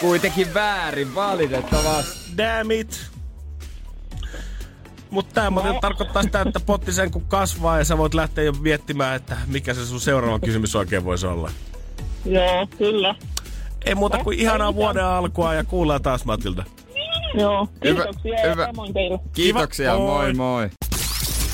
[0.00, 2.36] Kuitenkin väärin, valitettavasti.
[2.36, 3.10] Damn it!
[5.10, 5.78] Mutta tämä no.
[5.80, 9.74] tarkoittaa sitä, että potti sen kun kasvaa ja sä voit lähteä jo miettimään, että mikä
[9.74, 11.50] se sun seuraava kysymys oikein voisi olla.
[12.24, 13.14] Joo, kyllä.
[13.84, 16.64] Ei muuta kuin ihanaa vuoden alkua ja kuullaan taas Matilda.
[17.34, 18.66] Joo, Hyvä- kiitoksia ja hyvä.
[18.66, 19.18] samoin teille.
[19.32, 20.34] Kiitoksia, Kiva, moi moi.
[20.34, 20.70] moi.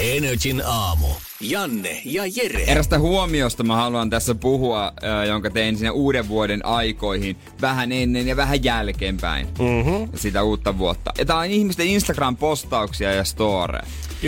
[0.00, 1.06] Energin aamu.
[1.42, 2.64] Janne ja Jere.
[2.64, 4.92] Erästä huomiosta mä haluan tässä puhua,
[5.28, 10.16] jonka tein sinne uuden vuoden aikoihin, vähän ennen ja vähän jälkeenpäin Mhm.
[10.16, 11.12] sitä uutta vuotta.
[11.18, 13.86] Ja tää on ihmisten Instagram-postauksia ja storeja.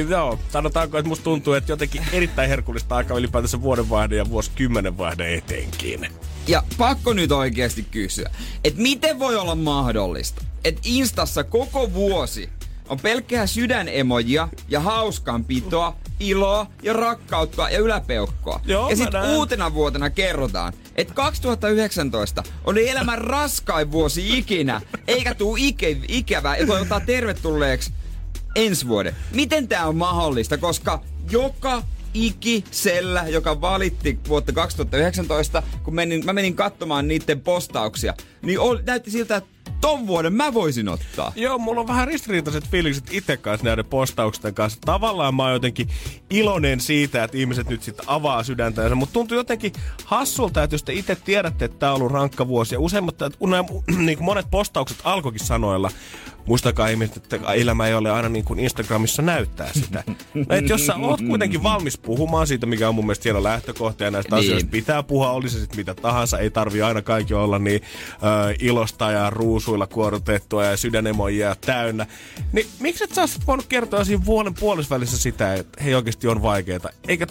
[0.08, 5.34] Joo, sanotaanko, että musta tuntuu, että jotenkin erittäin herkullista aikaa ylipäätänsä vuodenvaihde ja vuosikymmenen vaihde
[5.34, 6.06] etenkin.
[6.48, 8.30] Ja pakko nyt oikeasti kysyä,
[8.64, 12.48] että miten voi olla mahdollista, että Instassa koko vuosi
[12.88, 18.60] on pelkkää sydänemojia ja hauskanpitoa, iloa ja rakkautta ja yläpeukkoa.
[18.64, 25.56] Joo, ja sitten uutena vuotena kerrotaan, että 2019 oli elämän raskain vuosi ikinä, eikä tuu
[25.56, 27.92] ike, ikävää ja toivotaan tervetulleeksi
[28.56, 29.16] ensi vuoden.
[29.32, 31.82] Miten tämä on mahdollista, koska joka
[32.14, 39.10] ikisellä, joka valitti vuotta 2019, kun menin, mä menin katsomaan niiden postauksia, niin oli, näytti
[39.10, 39.53] siltä, että
[39.84, 41.32] ton vuoden mä voisin ottaa.
[41.36, 44.78] Joo, mulla on vähän ristiriitaiset fiilikset itse kanssa näiden postausten kanssa.
[44.84, 45.88] Tavallaan mä oon jotenkin
[46.30, 49.72] iloinen siitä, että ihmiset nyt sitten avaa sydäntänsä, mutta tuntuu jotenkin
[50.04, 53.38] hassulta, että jos te itse tiedätte, että tämä on ollut rankka vuosi, ja useimmat, että
[53.98, 55.90] niin monet postaukset alkoikin sanoilla,
[56.46, 60.04] muistakaa ihmiset, että elämä ei ole aina niin kuin Instagramissa näyttää sitä.
[60.34, 64.04] No, että jos sä oot kuitenkin valmis puhumaan siitä, mikä on mun mielestä hieno lähtökohta,
[64.04, 64.44] ja näistä Niin.
[64.44, 68.54] asioista pitää puhua, oli se sitten mitä tahansa, ei tarvi aina kaikki olla niin ö,
[68.60, 72.06] ilosta ja ruusuilla kuorutettua ja sydänemoja täynnä.
[72.52, 76.42] Niin miksi et sä sit voinut kertoa siinä vuoden puolisvälissä sitä, että hei oikeasti on
[76.42, 77.26] vaikeeta, eikä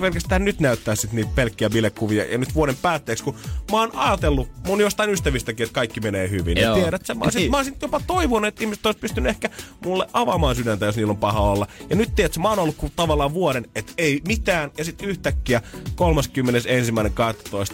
[0.00, 3.34] pelkästään nyt näyttää sit niitä pelkkiä bilekuvia ja nyt vuoden päätteeksi, kun
[3.72, 6.58] mä oon ajatellut mun jostain ystävistäkin, että kaikki menee hyvin.
[6.58, 9.50] Ja tiedät sä, mä olisin, mä olisin jopa toivonut, että ihmiset olisi pystynyt ehkä
[9.84, 11.66] mulle avaamaan sydäntä, jos niillä on paha olla.
[11.90, 15.62] Ja nyt tiedät, mä oon ollut tavallaan vuoden, että ei mitään, ja sitten yhtäkkiä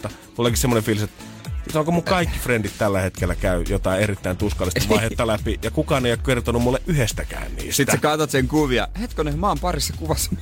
[0.05, 0.09] 31.12.
[0.35, 1.23] tuleekin semmoinen fiilis, että
[1.71, 6.05] se onko mun kaikki frendit tällä hetkellä käy jotain erittäin tuskallista vaihetta läpi, ja kukaan
[6.05, 7.73] ei ole kertonut mulle yhdestäkään niistä.
[7.73, 8.87] Sitten sä katsot sen kuvia.
[9.01, 10.31] Hetkonen, mä oon parissa kuvassa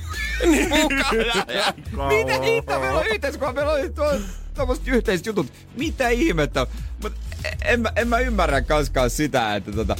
[0.68, 1.12] mukana.
[1.52, 1.74] Ja
[2.08, 3.52] Mitä hittoa meillä on yhteiskuva?
[3.52, 4.20] Meillä on tuo-
[4.54, 5.52] tuommoiset yhteiset jutut.
[5.76, 6.66] Mitä ihmettä?
[7.02, 7.18] Mutta
[7.64, 9.96] en, mä- en mä ymmärrä kanskaan sitä, että tota,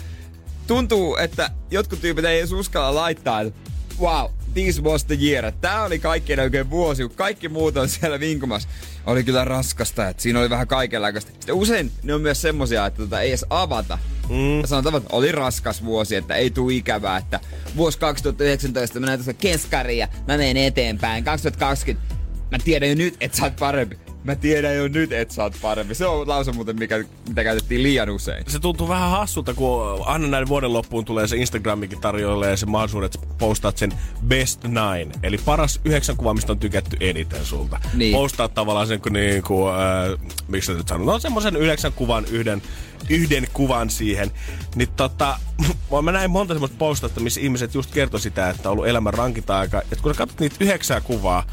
[0.72, 5.52] tuntuu, että jotkut tyypit ei edes uskalla laittaa, että wow, this was the year.
[5.60, 8.68] Tää oli kaikkien oikein vuosi, kun kaikki muut on siellä vinkumassa.
[9.06, 11.20] Oli kyllä raskasta, että siinä oli vähän kaikenlaista.
[11.20, 13.98] Sitten usein ne on myös semmosia, että tota, ei edes avata.
[14.28, 14.60] Mm.
[14.60, 17.40] Ja sanotaan, että oli raskas vuosi, että ei tule ikävää, että
[17.76, 21.24] vuosi 2019 mä näen tässä keskariin ja mä menen eteenpäin.
[21.24, 22.14] 2020,
[22.50, 23.98] mä tiedän jo nyt, että sä oot parempi.
[24.24, 25.94] Mä tiedän jo nyt, että sä oot parempi.
[25.94, 28.44] Se on lause muuten, mikä, mitä käytettiin liian usein.
[28.48, 33.14] se tuntuu vähän hassulta, kun aina näin vuoden loppuun tulee se Instagramikin tarjoilee se mahdollisuudet,
[33.14, 33.92] että postaat sen
[34.26, 35.12] best nine.
[35.22, 37.80] Eli paras yhdeksän kuva, mistä on tykätty eniten sulta.
[37.94, 38.12] Niin.
[38.12, 42.24] Postaat tavallaan sen, kun niin kuin, äh, miksi sä nyt sanot, no semmoisen yhdeksän kuvan
[42.30, 42.62] yhden,
[43.08, 44.30] yhden kuvan siihen.
[44.74, 45.38] Niin tota,
[46.02, 49.58] mä näin monta semmoista postausta, missä ihmiset just kertoi sitä, että on ollut elämän rankinta
[49.58, 49.80] aika.
[49.80, 51.46] Että kun sä katsot niitä yhdeksää kuvaa,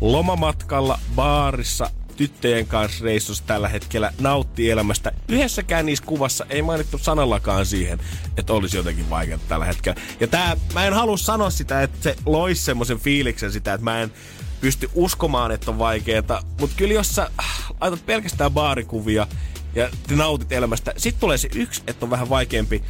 [0.00, 5.12] lomamatkalla, baarissa, tyttöjen kanssa reissussa tällä hetkellä, nauttii elämästä.
[5.28, 8.00] Yhdessäkään niissä kuvassa ei mainittu sanallakaan siihen,
[8.36, 10.00] että olisi jotenkin vaikeaa tällä hetkellä.
[10.20, 14.00] Ja tää, mä en halua sanoa sitä, että se loisi semmoisen fiiliksen sitä, että mä
[14.00, 14.12] en
[14.60, 16.42] pysty uskomaan, että on vaikeeta.
[16.60, 19.26] Mutta kyllä jos sä äh, laitat pelkästään baarikuvia
[19.74, 22.82] ja nautit elämästä, sit tulee se yksi, että on vähän vaikeampi.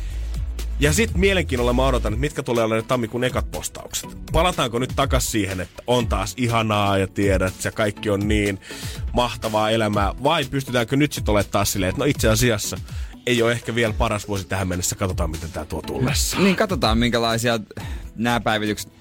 [0.81, 4.11] Ja sitten mielenkiinnolla mä odotan, että mitkä tulee olemaan tammikuun ekat postaukset.
[4.33, 8.61] Palataanko nyt takas siihen, että on taas ihanaa ja tiedät, ja kaikki on niin
[9.12, 12.77] mahtavaa elämää, vai pystytäänkö nyt sitten olemaan taas silleen, että no itse asiassa
[13.27, 14.97] ei ole ehkä vielä paras vuosi tähän mennessä.
[14.97, 16.38] Katsotaan, miten tämä tuo tullessa.
[16.38, 17.59] Niin katsotaan, minkälaisia
[18.14, 18.93] nämä päivitykset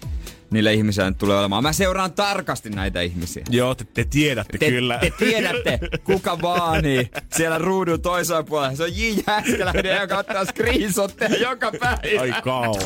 [0.52, 1.64] niille ihmisille nyt tulee olemaan.
[1.64, 3.44] Mä seuraan tarkasti näitä ihmisiä.
[3.50, 4.98] Joo, te, te tiedätte Te, kyllä.
[4.98, 8.76] te tiedätte, kuka vaanii siellä ruudun toisella puolella.
[8.76, 9.04] Se on J.
[9.28, 12.22] Jäskeläinen, joka ottaa screenshotteja joka päivä.
[12.22, 12.80] Ai kauhe.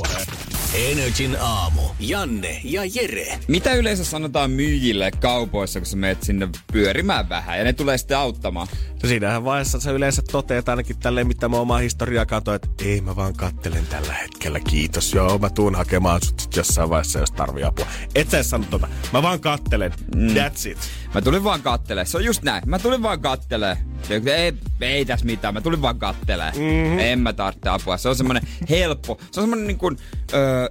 [0.73, 1.81] Energin aamu.
[1.99, 3.39] Janne ja Jere.
[3.47, 8.17] Mitä yleensä sanotaan myyjille kaupoissa, kun sä menet sinne pyörimään vähän ja ne tulee sitten
[8.17, 8.67] auttamaan?
[9.03, 13.01] No siinähän vaiheessa sä yleensä toteat ainakin tälleen, mitä mä omaa historiaa katsoin, että ei
[13.01, 15.13] mä vaan kattelen tällä hetkellä, kiitos.
[15.13, 17.87] Joo, mä tuun hakemaan sut sit jossain vaiheessa, jos tarvii apua.
[18.15, 19.93] Et sä sano tota, mä vaan kattelen.
[20.15, 20.27] Mm.
[20.27, 20.77] That's it.
[21.13, 22.05] Mä tulin vaan kattelee.
[22.05, 22.63] Se on just näin.
[22.65, 23.77] Mä tulin vaan kattelee.
[24.09, 25.53] Ei, ei tässä mitään.
[25.53, 26.51] Mä tulin vaan kattelee.
[26.51, 26.99] Mm-hmm.
[26.99, 27.97] En mä tarvitse apua.
[27.97, 29.17] Se on semmonen helppo.
[29.31, 29.97] Se on semmonen niin kuin,
[30.33, 30.62] ö,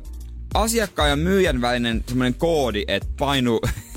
[0.54, 3.60] asiakkaan ja myyjän välinen semmonen koodi, että painu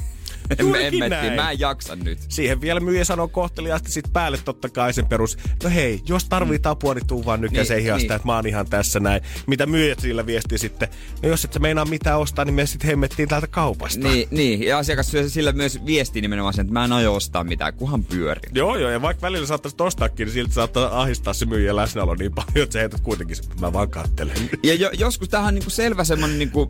[0.60, 1.10] Juurikin emmettiin.
[1.10, 1.34] näin.
[1.34, 2.20] Mä en jaksa nyt.
[2.30, 6.66] Siihen vielä myyjä sanoo kohteliaasti sit päälle totta kai sen perus, no hei, jos tarvit
[6.66, 8.16] apua, niin tuu vaan nykäiseen Niin, hiasta, niin.
[8.16, 9.22] että mä oon ihan tässä näin.
[9.48, 10.88] Mitä myyjät sillä viestii sitten,
[11.24, 14.08] no jos et sä meinaa mitään ostaa, niin me sitten hemmettiin täältä kaupasta.
[14.08, 17.44] Niin, niin, ja asiakas syö sillä myös viestii nimenomaan sen, että mä en aio ostaa
[17.44, 18.52] mitään, kuhan pyörii.
[18.54, 22.32] Joo, joo, ja vaikka välillä saattaisi ostaakin, niin silti saattaa ahistaa se myyjän läsnäolo niin
[22.36, 24.36] paljon, että sä heität kuitenkin, mä vaan kattelen.
[24.64, 26.68] Ja jo, joskus tähän on niinku selvä semmonen niinku,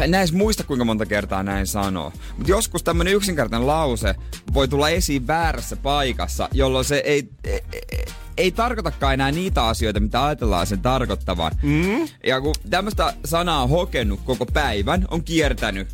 [0.00, 2.12] en edes muista kuinka monta kertaa näin sanoo.
[2.36, 4.14] Mutta joskus tämmönen yksinkertainen lause
[4.54, 8.04] voi tulla esiin väärässä paikassa, jolloin se ei, ei, ei,
[8.36, 11.52] ei tarkoitakaan enää niitä asioita, mitä ajatellaan sen tarkoittavan.
[11.62, 12.08] Mm.
[12.26, 15.88] Ja kun tämmöistä sanaa on hokenut koko päivän, on kiertänyt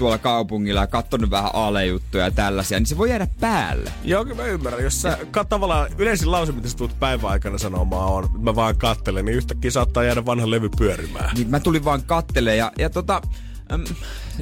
[0.00, 3.92] tuolla kaupungilla ja katsonut vähän alejuttuja ja tällaisia, niin se voi jäädä päälle.
[4.04, 4.84] Joo, kyllä mä ymmärrän.
[4.84, 8.54] Jos sä kat, tavallaan yleisin lause, mitä sä tulet päivän aikana sanomaan on, että mä
[8.54, 11.30] vaan kattelen, niin yhtäkkiä saattaa jäädä vanha levy pyörimään.
[11.36, 13.22] Niin mä tulin vaan kattelee ja, ja tota,
[13.72, 13.84] äm,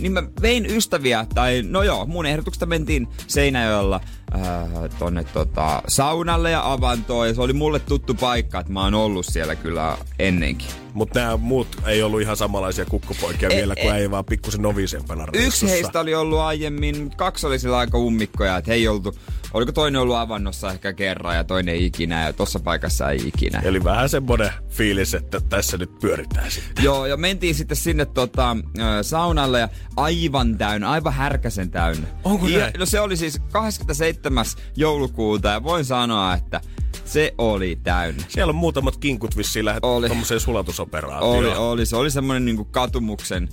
[0.02, 4.00] niin mä vein ystäviä, tai no joo, mun ehdotuksesta mentiin Seinäjoella
[4.32, 8.94] ää, tonne tota, saunalle ja avantoon, ja se oli mulle tuttu paikka, että mä oon
[8.94, 10.68] ollut siellä kyllä ennenkin.
[10.94, 14.62] Mutta nämä muut ei ollut ihan samanlaisia kukkupoikia E- vielä, kun e- ei vaan pikkusen
[14.62, 19.14] novisempana Yksi heistä oli ollut aiemmin, kaksi oli sillä aika ummikkoja, että he ei oltu,
[19.54, 23.60] oliko toinen ollut avannossa ehkä kerran ja toinen ei ikinä, ja tossa paikassa ei ikinä.
[23.64, 26.84] Eli vähän semmonen fiilis, että tässä nyt pyöritään sitten.
[26.84, 28.56] Joo, ja mentiin sitten sinne tota,
[29.02, 32.06] saunalle ja aivan täynnä, aivan härkäsen täynnä.
[32.24, 32.70] Onko ja?
[32.78, 34.44] No se oli siis 27.
[34.76, 36.60] joulukuuta ja voin sanoa, että
[37.04, 38.22] se oli täynnä.
[38.28, 40.08] Siellä on muutamat kinkut vissiin lähdet Oli.
[40.08, 41.36] tommoseen sulatusoperaatioon.
[41.38, 43.48] Oli, oli, se oli semmonen niinku katumuksen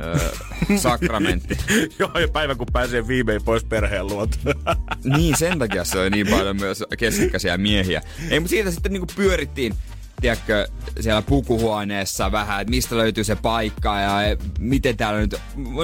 [0.00, 0.18] ö,
[0.76, 1.58] sakramentti.
[1.98, 4.38] Joo, ja päivä kun pääsee viimein pois perheen luota.
[5.04, 8.02] niin, sen takia se oli niin paljon myös keskikäisiä miehiä.
[8.30, 9.74] Ei, mutta siitä sitten niinku pyörittiin
[10.20, 10.68] tiedätkö,
[11.00, 15.36] siellä pukuhuoneessa vähän, että mistä löytyy se paikka ja miten täällä nyt...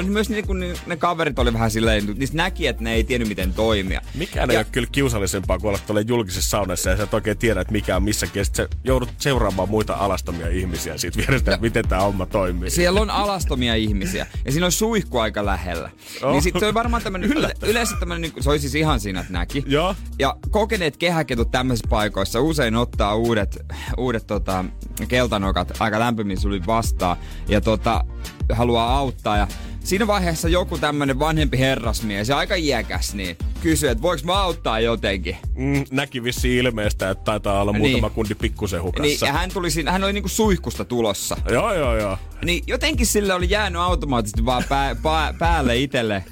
[0.07, 3.55] Myös niin kun ne kaverit oli vähän silleen, niistä näki, että ne ei tiennyt miten
[3.55, 4.01] toimia.
[4.15, 7.39] Mikään Ja- ei ole kyllä kiusallisempaa kuin olla tuolla julkisessa saunassa ja sä et oikein
[7.39, 8.41] tiedä, että mikä on missäkin.
[8.41, 12.71] Ja sit sä joudut seuraamaan muita alastomia ihmisiä siitä vierestä, että miten tämä homma toimii.
[12.71, 15.91] Siellä on alastomia ihmisiä ja siinä on suihku aika lähellä.
[16.23, 16.33] Oh.
[16.33, 19.21] Niin sit se on varmaan tämmönen, yle, yleensä tämmönen, niin se oli siis ihan siinä,
[19.21, 19.65] että näki.
[19.67, 19.95] Joo.
[20.19, 23.59] Ja kokeneet kehäketut tämmöisissä paikoissa usein ottaa uudet,
[23.97, 24.65] uudet tota,
[25.09, 27.17] keltanokat aika lämpimin suli vastaan
[27.49, 28.05] ja tota,
[28.53, 29.37] haluaa auttaa.
[29.37, 29.47] Ja
[29.85, 34.81] siinä vaiheessa joku tämmönen vanhempi herrasmies ja aika iäkäs niin kysyy, että voiko mä auttaa
[34.81, 35.37] jotenkin.
[35.57, 37.81] Mm, näki vissi ilmeestä, että taitaa olla Niin.
[37.81, 39.27] muutama kundi pikkusen Niin, hukassa.
[39.27, 41.37] ja hän, tuli siinä, hän oli niinku suihkusta tulossa.
[41.51, 42.19] Joo, joo, joo.
[42.45, 46.25] Niin jotenkin sille oli jäänyt automaattisesti vaan pää, pää, päälle itelle.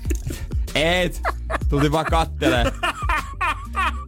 [0.74, 1.20] Et,
[1.68, 2.64] tultiin vaan kattelee.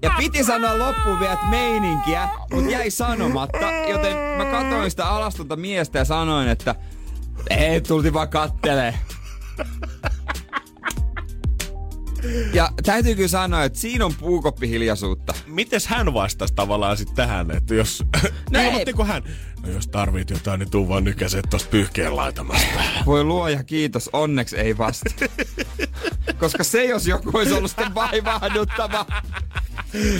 [0.03, 5.57] Ja piti sanoa loppuun vielä, että meininkiä, mutta jäi sanomatta, joten mä katsoin sitä alastonta
[5.57, 6.75] miestä ja sanoin, että
[7.51, 8.99] ei, tultiin vaan kattelee.
[12.53, 15.35] Ja täytyy kyllä sanoa, että siinä on puukoppihiljaisuutta.
[15.47, 18.05] Mites hän vastasi tavallaan sitten tähän, että jos...
[18.23, 18.67] No No ei.
[18.67, 19.23] Ilmoittiko hän?
[19.65, 22.67] No jos tarvit jotain, niin tuu vaan nykäset tosta pyyhkeen laitamasta.
[23.07, 25.11] Voi luoja kiitos, onneksi ei vasta.
[26.39, 29.07] Koska se jos joku olisi ollut sitten vaivahduttava.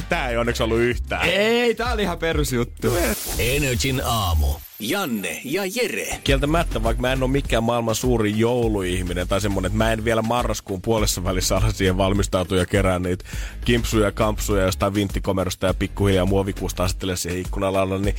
[0.09, 1.29] Tää ei onneksi ollut yhtään.
[1.29, 2.93] Ei, tää oli ihan perusjuttu.
[3.39, 4.47] Energin aamu.
[4.81, 6.21] Janne ja Jere.
[6.25, 10.23] Kieltämättä, vaikka mä en ole mikään maailman suuri jouluihminen tai semmonen, että mä en vielä
[10.23, 13.25] marraskuun puolessa välissä ala siihen valmistautua ja kerää niitä
[13.65, 18.15] kimpsuja ja kampsuja jostain vinttikomerosta ja pikkuhiljaa muovikuusta asettele siihen ikkunalalle, niin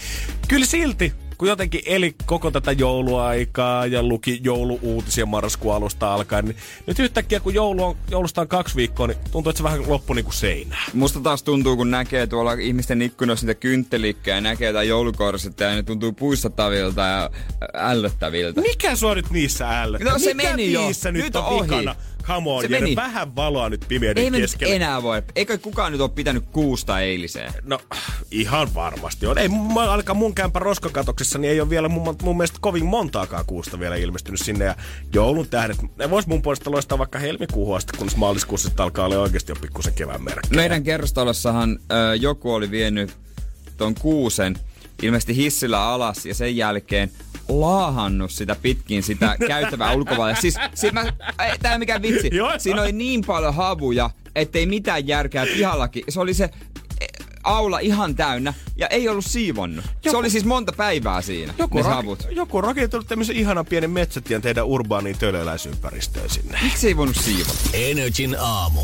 [0.48, 6.58] kyllä silti, kun jotenkin eli koko tätä jouluaikaa ja luki jouluuutisia marraskuun alusta alkaen, niin
[6.88, 10.16] nyt yhtäkkiä kun joulu on, joulusta on kaksi viikkoa, niin tuntuu, että se vähän loppui
[10.16, 10.92] niin kuin seinään.
[10.94, 15.76] Musta taas tuntuu, kun näkee tuolla ihmisten ikkunoissa niitä kynttelikkejä ja näkee jotain joulukorset ja
[15.76, 17.30] ne tuntuu puistattavilta ja
[17.74, 18.62] ällöttäviltä.
[18.62, 20.14] Mikä sua nyt niissä ällöttää?
[20.14, 20.82] No se Mikä meni jo.
[20.82, 21.64] niissä nyt, Nyt on on ohi.
[21.64, 21.96] vikana?
[22.28, 22.96] Come on, Se Jere, meni.
[22.96, 24.76] vähän valoa nyt pimeyden Ei nyt keskelle.
[24.76, 25.22] enää voi.
[25.36, 27.54] Eikö kukaan nyt ole pitänyt kuusta eiliseen?
[27.64, 27.80] No,
[28.32, 29.38] ihan varmasti on.
[29.38, 29.50] Ei,
[29.90, 33.96] ainakaan mun kämpä roskakatoksessa, niin ei ole vielä mun, mun mielestä kovin montaakaan kuusta vielä
[33.96, 34.66] ilmestynyt sinne.
[34.66, 34.76] Ja
[35.14, 39.52] joulun tähdet, ne vois mun puolesta loistaa vaikka helmikuuhun asti, kunnes maaliskuussa alkaa olla oikeasti
[39.52, 40.56] jo pikkusen kevään merkki.
[40.56, 43.18] Meidän kerrostolossahan ö, joku oli vienyt
[43.78, 44.56] ton kuusen
[45.02, 47.12] ilmeisesti hissillä alas ja sen jälkeen
[47.50, 50.36] laahannut sitä pitkin sitä käytävää ulkovalle.
[50.36, 51.02] Siis, siis mä,
[51.46, 52.30] ei, tää ei mikään vitsi.
[52.34, 52.52] Joo.
[52.58, 56.04] Siinä oli niin paljon havuja, ettei mitään järkeä pihallakin.
[56.10, 56.44] Se oli se
[57.02, 57.06] e,
[57.44, 59.86] aula ihan täynnä ja ei ollut siivonnut.
[59.86, 62.28] Se Joku- oli siis monta päivää siinä, Joku, ne rak- havut.
[62.32, 66.60] joku on rakentanut tämmöisen ihanan pienen metsätien teidän urbaaniin tölöläisympäristöön sinne.
[66.64, 67.60] Miksi ei voinut siivota?
[67.74, 68.82] Energin aamu.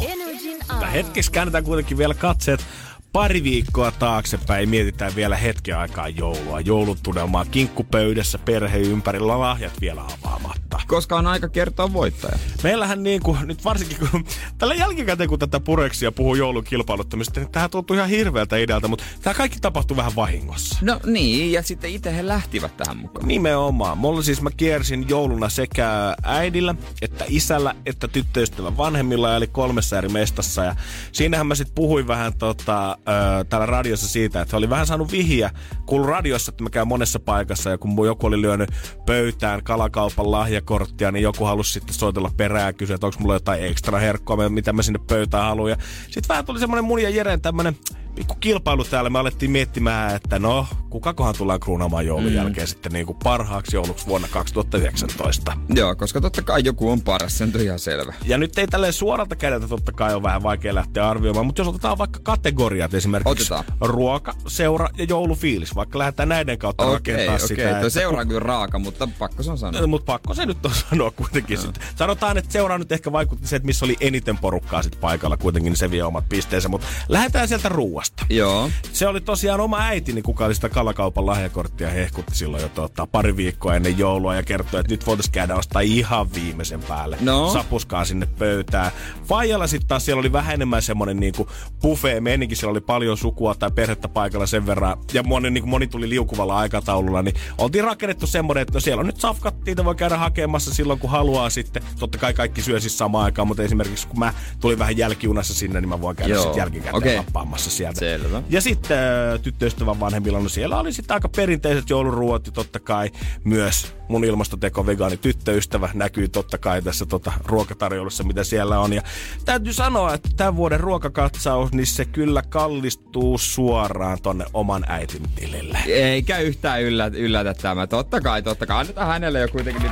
[0.71, 2.65] Mutta hetkessä käännetään kuitenkin vielä katseet
[3.13, 4.69] pari viikkoa taaksepäin.
[4.69, 6.59] Mietitään vielä hetken aikaa joulua.
[6.59, 10.81] Joulutunnelmaa kinkkupöydässä, perhe ympärillä, lahjat vielä avaamatta.
[10.87, 12.37] Koska on aika kertoa voittaja.
[12.63, 14.25] Meillähän niin kuin, nyt varsinkin kun
[14.57, 19.03] tällä jälkikäteen kun tätä pureksia puhuu joulun kilpailuttamisesta, niin tähän tuntuu ihan hirveältä idealta, mutta
[19.21, 20.79] tämä kaikki tapahtui vähän vahingossa.
[20.81, 23.27] No niin, ja sitten itse he lähtivät tähän mukaan.
[23.27, 23.97] Nimenomaan.
[23.97, 30.09] Mulla siis mä kiersin jouluna sekä äidillä, että isällä, että tyttöystävän vanhemmilla, eli kolmessa eri
[30.09, 30.63] mestassa.
[30.63, 30.75] Ja
[31.11, 35.49] siinähän mä sitten puhuin vähän tota, ö, täällä radiossa siitä, että oli vähän saanut vihiä.
[35.85, 38.69] Kuulu radiossa, että mä käyn monessa paikassa, ja kun joku oli lyönyt
[39.05, 43.63] pöytään kalakaupan lahjakorttia, niin joku halusi sitten soitella perään ja kysyä, että onko mulla jotain
[43.63, 45.77] ekstra herkkoa, mitä mä sinne pöytään haluan.
[46.03, 47.75] Sitten vähän tuli semmoinen mun ja Jeren tämmönen
[48.15, 49.09] pikku kilpailu täällä.
[49.09, 52.35] Me alettiin miettimään, että no, kukakohan tullaan kruunaamaan joulun mm.
[52.35, 55.57] jälkeen sitten niin kuin parhaaksi jouluksi vuonna 2019.
[55.75, 58.13] Joo, koska totta kai joku on paras, se on ihan selvä.
[58.25, 61.67] Ja nyt ei tälleen suoralta kädeltä totta kai ole vähän vaikea lähteä arvioimaan, mutta jos
[61.67, 63.63] otetaan vaikka kategoriat esimerkiksi Otetaan.
[63.81, 67.47] ruoka, seura ja joulufiilis, vaikka lähdetään näiden kautta Okei, rakentaa okei.
[67.47, 67.79] sitä.
[67.79, 69.87] Tuo seura on kyllä raaka, mutta pakko se on sanoa.
[69.87, 71.55] Mutta pakko se nyt on sanoa kuitenkin.
[71.55, 71.61] No.
[71.61, 71.83] Sitten.
[71.95, 75.71] Sanotaan, että seuraa nyt ehkä vaikutti se, että missä oli eniten porukkaa sit paikalla kuitenkin,
[75.71, 76.69] niin se vie omat pisteensä.
[76.69, 77.69] Mutta lähdetään sieltä
[78.01, 78.25] ruuasta.
[78.29, 78.69] Joo.
[78.93, 83.37] Se oli tosiaan oma äitini, kuka oli sitä kalakaupan lahjakorttia hehkutti silloin jo tota, pari
[83.37, 87.17] viikkoa ennen joulua ja kertoi, että nyt voitaisiin käydä ostaa ihan viimeisen päälle.
[87.21, 87.53] No.
[87.53, 88.91] Sapuskaa sinne pöytään.
[89.25, 91.47] Faijalla sitten taas siellä oli vähän enemmän semmonen niinku
[91.81, 94.97] buffet meininki, siellä oli paljon sukua tai perhettä paikalla sen verran.
[95.13, 99.05] Ja moni, niinku, moni tuli liukuvalla aikataululla, niin oltiin rakennettu semmonen, että no siellä on
[99.05, 101.83] nyt safkat, niitä voi käydä hakemassa silloin kun haluaa sitten.
[101.99, 105.81] Totta kai kaikki syö siis samaan aikaan, mutta esimerkiksi kun mä tulin vähän jälkiunassa sinne,
[105.81, 107.17] niin mä voin käydä sitten jälkikäteen Okei.
[107.17, 108.43] lappaamassa Selvä.
[108.49, 113.11] Ja sitten äh, tyttöystävän vanhemmilla, no siellä oli sitten aika perinteiset jouluruot ja totta kai
[113.43, 118.93] myös mun ilmastoteko vegaani tyttöystävä näkyy totta kai tässä tota, ruokatarjoulussa, mitä siellä on.
[118.93, 119.01] Ja
[119.45, 125.79] täytyy sanoa, että tämän vuoden ruokakatsaus, niin se kyllä kallistuu suoraan tonne oman äitin tilille.
[125.87, 127.87] Eikä yhtään yllätä, yllätä tämä.
[127.87, 128.79] Totta kai, totta kai.
[128.79, 129.91] Annetaan hänelle jo kuitenkin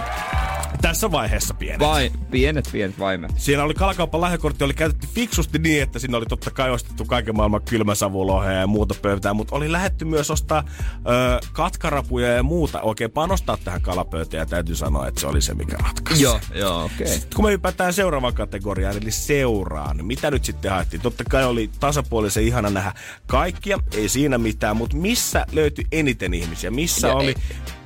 [0.81, 1.79] Tässä vaiheessa pienet.
[1.79, 3.31] vai, pienet, pienet vaimet.
[3.35, 7.35] Siinä oli kalakaupan lahjakortti, oli käytetty fiksusti niin, että siinä oli totta kai ostettu kaiken
[7.35, 10.63] maailman kylmäsavulohea ja muuta pöytää, mutta oli lähetty myös ostaa
[10.93, 15.53] ö, katkarapuja ja muuta, oikein panostaa tähän kalapöytään ja täytyy sanoa, että se oli se,
[15.53, 16.23] mikä ratkaisi.
[16.23, 16.95] Joo, joo, okei.
[16.95, 17.13] Okay.
[17.13, 21.01] Sitten kun me hypätään seuraavaan kategoriaan, eli seuraan, niin mitä nyt sitten haettiin?
[21.01, 22.93] Totta kai oli tasapuolisen ihana nähdä
[23.27, 26.71] kaikkia, ei siinä mitään, mutta missä löytyi eniten ihmisiä?
[26.71, 27.35] Missä Ja oli ei-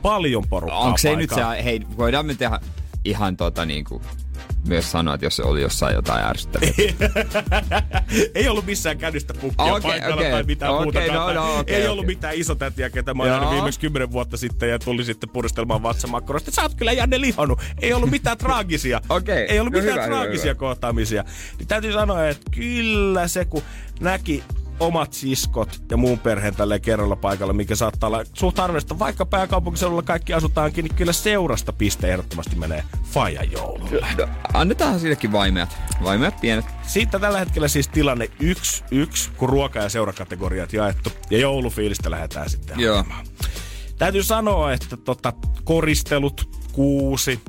[0.01, 2.59] paljon porukkaa Onko se nyt se, hei, voidaan me tehdä
[3.05, 4.01] ihan tota niinku,
[4.67, 6.69] myös sanoa, että jos se oli jossain jotain ärsyttävää.
[8.35, 10.31] ei ollut missään kädystä pukkia okay, paikalla okei.
[10.31, 11.13] tai mitään Okei, muuta.
[11.13, 12.15] no, no, okei, ei ollut okei.
[12.15, 16.51] mitään isotätiä, ketä mä olin viimeksi kymmenen vuotta sitten ja tuli sitten puristelmaan vatsamakkaroista.
[16.51, 17.61] Sä oot kyllä Janne lihonnut.
[17.81, 19.01] Ei ollut mitään traagisia.
[19.09, 20.59] Okei, Ei ollut no mitään hyvä, traagisia hyvä.
[20.59, 21.23] kohtaamisia.
[21.57, 23.63] Niin täytyy sanoa, että kyllä se kun
[23.99, 24.43] näki
[24.79, 28.99] omat siskot ja muun perheen tälle kerralla paikalla, mikä saattaa olla suht harvinaista.
[28.99, 34.07] Vaikka pääkaupunkiseudulla kaikki asutaankin, niin kyllä seurasta piste ehdottomasti menee Fajan joululle.
[34.17, 35.77] No, annetaan sillekin vaimeat.
[36.03, 36.65] Vaimeat pienet.
[36.87, 41.11] Siitä tällä hetkellä siis tilanne 1-1, kun ruoka- ja seurakategoriat jaettu.
[41.29, 42.97] Ja joulufiilistä lähdetään sitten Joo.
[42.97, 43.25] hakemaan.
[43.97, 45.33] Täytyy sanoa, että tota,
[45.63, 47.39] koristelut, kuusi,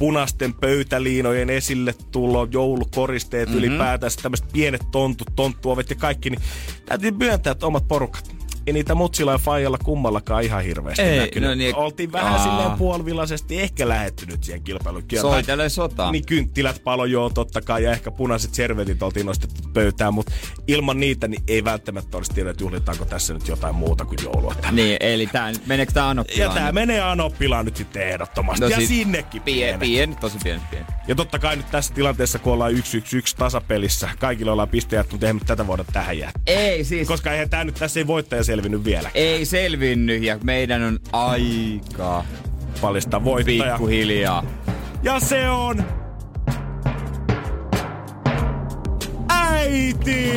[0.00, 3.64] punaisten pöytäliinojen esille tulo, joulukoristeet mm-hmm.
[3.64, 6.40] ylipäätään, tämmöiset pienet tontut, tonttuovet ja kaikki, niin
[6.86, 8.39] täytyy myöntää, että omat porukat.
[8.66, 11.48] Ei niitä mutsilla ja faijalla kummallakaan ihan hirveästi Ei, näkynyt.
[11.48, 12.42] no niin- Oltiin vähän Aa.
[12.44, 15.04] silleen puolivillaisesti ehkä lähettynyt siihen kilpailuun.
[15.20, 16.12] Soitele sotaa.
[16.12, 20.32] Niin kynttilät palo joo totta kai ja ehkä punaiset servetit oltiin nostettu pöytään, mutta
[20.66, 24.54] ilman niitä niin ei välttämättä olisi tiedä, että juhlitaanko tässä nyt jotain muuta kuin joulua.
[24.54, 24.76] tänään.
[24.76, 26.54] Niin, eli tää, meneekö Ja Anoppilaan?
[26.54, 28.60] tämä menee Anoppilaan nyt sitten ehdottomasti.
[28.64, 29.80] No ja sit- sinnekin Pien, pienet.
[29.80, 30.86] pien, tosi pien, pien.
[31.08, 35.40] Ja totta kai nyt tässä tilanteessa, kun ollaan 1-1-1 tasapelissä, kaikilla ollaan pisteet, mutta eihän
[35.46, 36.42] tätä voida tähän jättää.
[36.46, 39.10] Ei siis, Koska eihän tämä nyt tässä ei voittaja selvinnyt vielä.
[39.14, 42.24] Ei selvinnyt ja meidän on aika
[42.80, 43.64] paljasta voittaja.
[43.64, 44.44] Pikkuhiljaa.
[45.02, 45.84] Ja se on...
[49.28, 50.32] Äiti!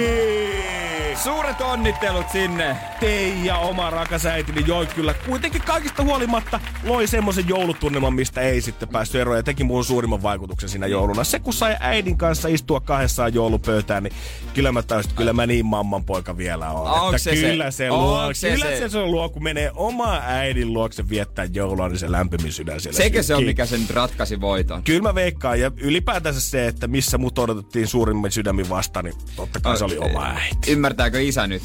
[1.15, 2.77] Suuret onnittelut sinne.
[2.99, 8.89] Teija, oma rakas äitini, joi kyllä kuitenkin kaikista huolimatta loi semmoisen joulutunnelman, mistä ei sitten
[8.89, 11.23] päästy eroon ja teki muun suurimman vaikutuksen siinä jouluna.
[11.23, 14.13] Se, kun sai äidin kanssa istua kahdessaan joulupöytään, niin
[14.53, 16.91] kyllä mä taisin, kyllä mä niin mamman poika vielä olen.
[16.91, 17.77] Onks että se kyllä se?
[17.77, 18.77] se, luo, se kyllä se?
[18.77, 22.97] se, se luo, kun menee oma äidin luokse viettää joulua, niin se lämpimin sydän siellä
[22.97, 24.83] Sekö se on, mikä sen ratkaisi voiton?
[24.83, 29.59] Kyllä mä veikkaan, ja ylipäätänsä se, että missä mut odotettiin suurimmin sydämin vastaan, niin totta
[29.59, 30.71] kai se oli oma äiti.
[31.03, 31.63] Ymmärtääkö isä nyt?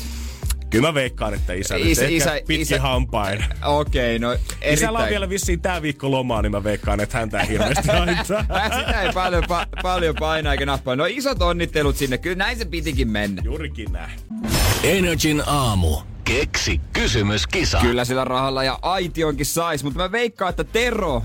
[0.70, 3.44] Kyllä mä veikkaan, että isä, Isä- isä, isä- isä hampain.
[3.64, 4.74] Okei, okay, no erittäin...
[4.74, 8.44] Isällä on vielä vissiin tää viikko lomaa, niin mä veikkaan, että häntä ei hirveästi haittaa.
[8.80, 10.96] Sitä ei paljon, pa- paljon painaa eikä nappaa.
[10.96, 12.18] No isot onnittelut sinne.
[12.18, 13.42] Kyllä näin se pitikin mennä.
[13.44, 14.10] Juurikin näin.
[14.82, 15.96] Energin aamu.
[16.24, 17.78] Keksi kysymyskisa.
[17.80, 21.22] Kyllä sillä rahalla ja aitionkin sais, mutta mä veikkaan, että Tero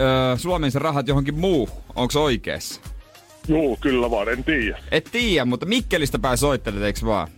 [0.00, 1.68] öö, Suomen se rahat johonkin muu.
[1.94, 2.80] Onko oikeassa?
[3.48, 4.78] Juu, kyllä vaan, en tiedä.
[4.90, 7.28] Et tiedä, mutta Mikkelistä soittelet, eiks vaan?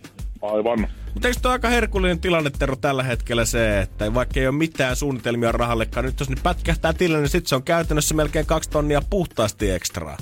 [0.53, 0.87] Aivan.
[1.13, 5.51] Mutta eikö aika herkullinen tilanne, Tero, tällä hetkellä se, että vaikka ei ole mitään suunnitelmia
[5.51, 9.71] rahallekaan, nyt jos ne pätkähtää tilille, niin sit se on käytännössä melkein kaksi tonnia puhtaasti
[9.71, 10.17] ekstraa.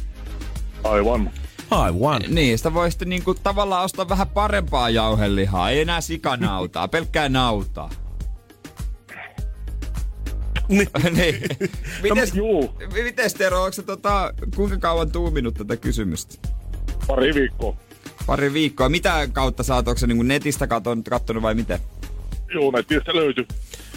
[0.84, 1.32] Aivan.
[1.72, 2.22] Aivan.
[2.28, 5.70] Niin, sitä voi sitten niinku tavallaan ostaa vähän parempaa jauhelihaa.
[5.70, 7.90] Ei enää sikanautaa, pelkkää nautaa.
[10.68, 10.88] Niin.
[11.16, 11.42] niin.
[12.02, 16.48] Mites, Juu, mites Tero, onko se tota, kuinka kauan tuuminut tätä kysymystä?
[17.08, 17.78] pari viikkoa.
[18.26, 18.90] Pari viikkoa.
[18.90, 21.80] Mitä kautta sä oot, onko se niinku netistä katon, kattonut vai miten?
[22.54, 23.48] Juu, netistä löytyi.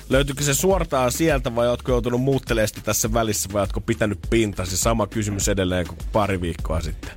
[0.08, 4.76] Löytyykö se suortaan sieltä vai ootko joutunut muuttelemaan sitä tässä välissä vai ootko pitänyt pintasi?
[4.76, 7.10] Sama kysymys edelleen kuin pari viikkoa sitten.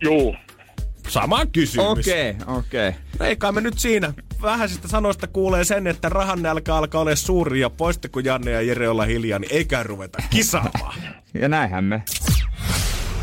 [0.00, 0.34] Juu,
[1.08, 1.88] Sama kysymys.
[1.88, 2.88] Okei, okay, okei.
[2.88, 3.28] Okay.
[3.28, 4.12] Eikä me nyt siinä.
[4.42, 8.62] Vähäisistä sanoista kuulee sen, että rahan nälkä alkaa olla suuri ja poiste kun Janne ja
[8.62, 10.94] Jere olla hiljaa, niin eikä ruveta kisaamaan.
[11.34, 12.02] Ja näinhän me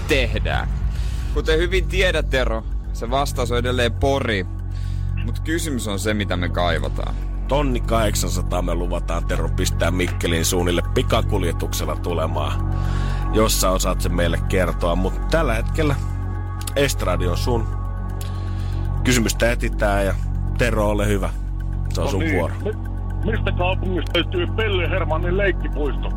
[0.08, 0.70] tehdään.
[1.34, 2.64] Kuten hyvin tiedät, Tero,
[2.98, 4.46] se vastaus on edelleen pori.
[5.26, 7.16] Mutta kysymys on se, mitä me kaivataan.
[7.48, 12.76] Tonni 800 me luvataan Tero pistää Mikkelin suunnille pikakuljetuksella tulemaan,
[13.34, 14.96] jossa osaat sen meille kertoa.
[14.96, 15.96] Mutta tällä hetkellä
[16.76, 17.68] Estradi on sun.
[19.04, 20.16] Kysymystä etitään ja
[20.58, 21.30] Tero, ole hyvä.
[21.94, 22.36] Se on sun niin.
[22.36, 22.54] vuoro.
[22.64, 26.10] Mi- mistä kaupungista löytyy Pelle Hermannin leikkipuisto?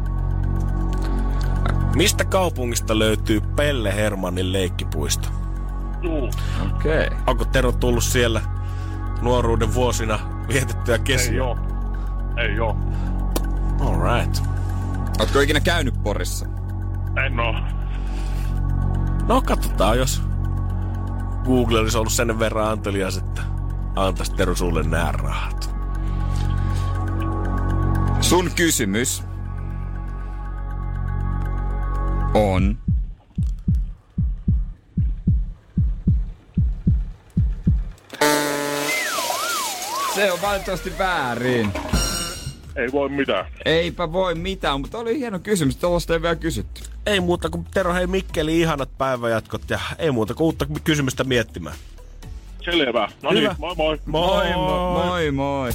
[1.97, 5.40] Mistä kaupungista löytyy Pelle Hermannin leikkipuisto?
[6.03, 6.31] Juu,
[6.77, 7.07] Okei.
[7.07, 7.19] Okay.
[7.27, 8.41] Onko Tero tullut siellä
[9.23, 11.45] nuoruuden vuosina vietettyä ei kesiä?
[11.45, 11.59] oo.
[12.37, 12.77] Ei oo.
[13.81, 14.43] Alright.
[15.21, 16.47] Ootko ikinä käynyt Porissa?
[17.27, 17.55] En oo.
[19.29, 20.23] No katsotaan, jos
[21.45, 23.43] Google olisi ollut sen verran antelias, että
[23.97, 25.75] antaisi Tero sulle nää rahat.
[28.21, 29.25] Sun kysymys
[32.35, 32.79] on...
[40.21, 41.73] Se on valitettavasti väärin.
[42.77, 43.47] Ei voi mitään.
[43.65, 45.77] Eipä voi mitään, mutta oli hieno kysymys.
[45.77, 46.83] Tuollaista ei vielä kysytty.
[47.07, 51.77] Ei muuta kuin Tero, hei Mikkeli, ihanat päiväjatkot ja ei muuta kuin uutta kysymystä miettimään.
[52.65, 53.09] Selvä.
[53.23, 54.01] No niin, moi moi.
[54.07, 55.07] Moi moi.
[55.07, 55.71] moi, moi.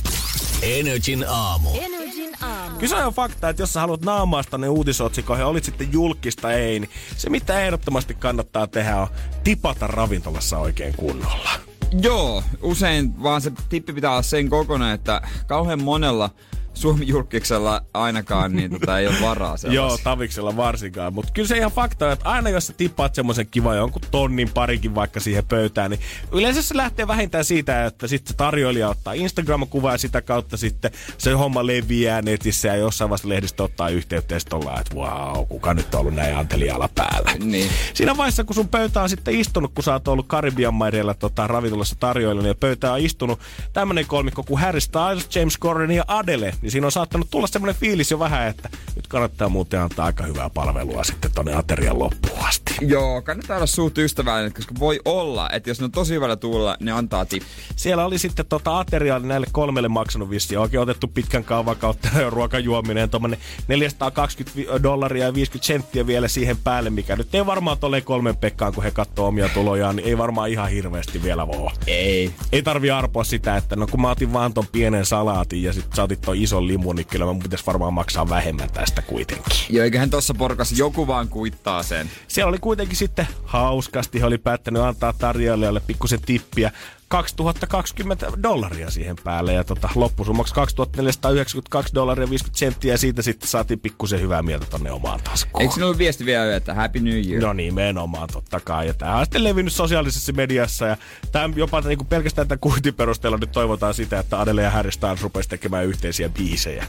[0.62, 1.70] Energin aamu.
[1.82, 2.80] Energin aamu.
[2.80, 6.90] Kyse on fakta, että jos sä haluat naamaasta ne uutisotsikoihin, olit sitten julkista ei, niin
[7.18, 9.08] se mitä ehdottomasti kannattaa tehdä on
[9.44, 11.50] tipata ravintolassa oikein kunnolla.
[11.92, 16.30] Joo, usein vaan se tippi pitää olla sen kokoinen, että kauhean monella
[16.76, 19.82] Suomi-julkiksella ainakaan niin tota, ei ole varaa sellaisia.
[19.82, 21.14] Joo, taviksella varsinkaan.
[21.14, 24.50] Mutta kyllä se ihan fakta on, että aina jos sä tippaat semmoisen kiva jonkun tonnin
[24.54, 26.02] parikin vaikka siihen pöytään, niin
[26.32, 30.92] yleensä se lähtee vähintään siitä, että sitten se tarjoilija ottaa Instagram-kuvaa ja sitä kautta sitten
[31.18, 35.46] se homma leviää netissä ja jossain vaiheessa lehdistö ottaa yhteyttä ja sitten ollaan, että wow,
[35.48, 37.32] kuka nyt on ollut näin antelijalla päällä.
[37.40, 37.70] Niin.
[37.94, 41.48] Siinä vaiheessa, kun sun pöytä on sitten istunut, kun sä oot ollut Karibian maireilla tota,
[41.48, 43.40] ravintolassa tarjoilijana ja pöytä on istunut
[43.74, 47.76] tämmönen kolmikko kuin Harry Styles, James Corden ja Adele, niin siinä on saattanut tulla semmoinen
[47.76, 52.40] fiilis jo vähän, että nyt kannattaa muuten antaa aika hyvää palvelua sitten tonne aterian loppuun
[52.48, 52.76] asti.
[52.82, 56.78] Joo, kannattaa olla suht ystävällinen, koska voi olla, että jos ne on tosi hyvällä tuulla,
[56.80, 57.48] ne antaa tippi.
[57.76, 60.60] Siellä oli sitten tota ateriaa näille kolmelle maksanut vissiin.
[60.60, 63.10] Oikein otettu pitkän kaavan kautta ruokajuominen.
[63.10, 68.38] Tuommoinen 420 dollaria ja 50 senttiä vielä siihen päälle, mikä nyt ei varmaan tolle kolmen
[68.38, 71.72] Pekkaan, kun he katsoo omia tulojaan, niin ei varmaan ihan hirveästi vielä voi.
[71.88, 72.32] Ei.
[72.52, 75.86] Ei tarvi arpoa sitä, että no kun mä otin vaan ton pienen salaatin ja sit
[75.96, 79.58] sä otit ton ison limun, niin kyllä mä pitäis varmaan maksaa vähemmän tästä kuitenkin.
[79.70, 82.10] Joo, eiköhän tossa porukassa joku vaan kuittaa sen.
[82.28, 86.72] Siellä oli kuitenkin sitten hauskasti, he oli päättänyt antaa tarjoilijalle pikkusen tippiä.
[87.16, 93.80] 2020 dollaria siihen päälle ja tota, loppusummaksi 2492 dollaria 50 senttiä ja siitä sitten saatiin
[93.80, 95.62] pikkusen hyvää mieltä tonne omaan taskuun.
[95.62, 97.42] Eikö sinulla viesti vielä, että Happy New Year?
[97.42, 98.88] No nimenomaan totta kai.
[98.88, 100.98] Ja tämä on sitten levinnyt sosiaalisessa mediassa ja
[101.32, 104.92] tämä jopa niin kuin pelkästään tämän kuitin perusteella nyt toivotaan sitä, että Adele ja Harry
[104.92, 106.86] Styles rupesi tekemään yhteisiä biisejä.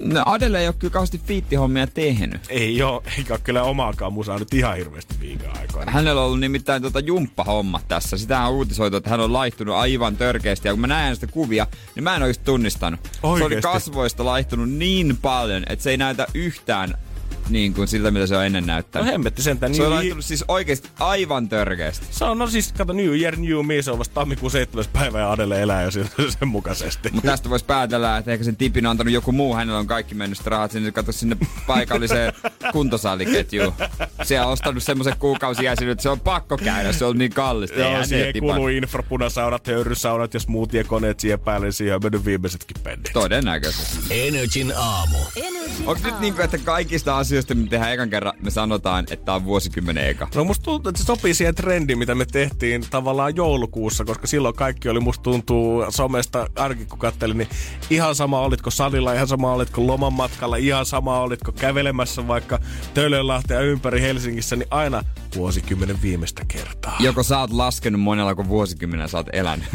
[0.00, 2.40] No Adele ei ole kyllä kauheasti fiittihommia tehnyt.
[2.48, 5.92] Ei oo, eikä ole kyllä omaakaan musaa nyt ihan hirveästi viime aikoina.
[5.92, 8.18] Hänellä on ollut nimittäin tota jumppahommat tässä.
[8.18, 10.68] Sitä on uutisoitu, että hän on laihtunut aivan törkeästi.
[10.68, 13.00] Ja kun mä näen sitä kuvia, niin mä en oikeasti tunnistanut.
[13.38, 16.94] Se oli kasvoista laihtunut niin paljon, että se ei näytä yhtään
[17.48, 19.12] niin kuin siltä, mitä se on ennen No näyttänyt.
[19.12, 19.74] hemmetti sentään.
[19.74, 22.06] se on New laihtunut siis oikeasti aivan törkeästi.
[22.10, 24.84] Se on, no siis, kato, New Year, New Me, se on vasta tammikuun 7.
[24.92, 27.08] päivä ja Adele elää jo sen, sen mukaisesti.
[27.12, 29.54] Mutta tästä voisi päätellä, että ehkä sen tipin on antanut joku muu.
[29.54, 31.36] Hänellä on kaikki mennyt rahat sinne, kato sinne
[31.66, 32.32] paikalliseen
[32.72, 33.72] kuntosaliketjuun.
[34.22, 36.92] Siellä on ostanut semmoisen kuukausijäsenyn, että se on pakko käydä.
[36.92, 37.80] Se on niin kallista.
[37.80, 38.70] Joo, siihen kuluu tipan.
[38.72, 41.72] infrapunasaunat, höyrysaunat ja smoothie-koneet siihen päälle.
[41.72, 43.10] Siihen on mennyt viimeisetkin pennit.
[43.12, 43.96] Todennäköisesti.
[44.28, 45.18] Energin aamu.
[45.86, 49.36] Onko nyt niin kuin, että kaikista asioista, mitä tehdään ekan kerran, me sanotaan, että tämä
[49.36, 50.28] on vuosikymmenen eka?
[50.34, 54.54] No musta tuntuu, että se sopii siihen trendiin, mitä me tehtiin tavallaan joulukuussa, koska silloin
[54.54, 57.48] kaikki oli musta tuntuu somesta, ainakin kun kattelin, niin
[57.90, 62.58] ihan sama olitko salilla, ihan sama olitko lomanmatkalla, ihan sama olitko kävelemässä vaikka
[62.94, 65.02] Töölönlahtea ympäri Helsingissä, niin aina
[65.36, 66.96] vuosikymmenen viimeistä kertaa.
[67.00, 69.66] Joko sä oot laskenut monella, kun vuosikymmenen sä oot elänyt.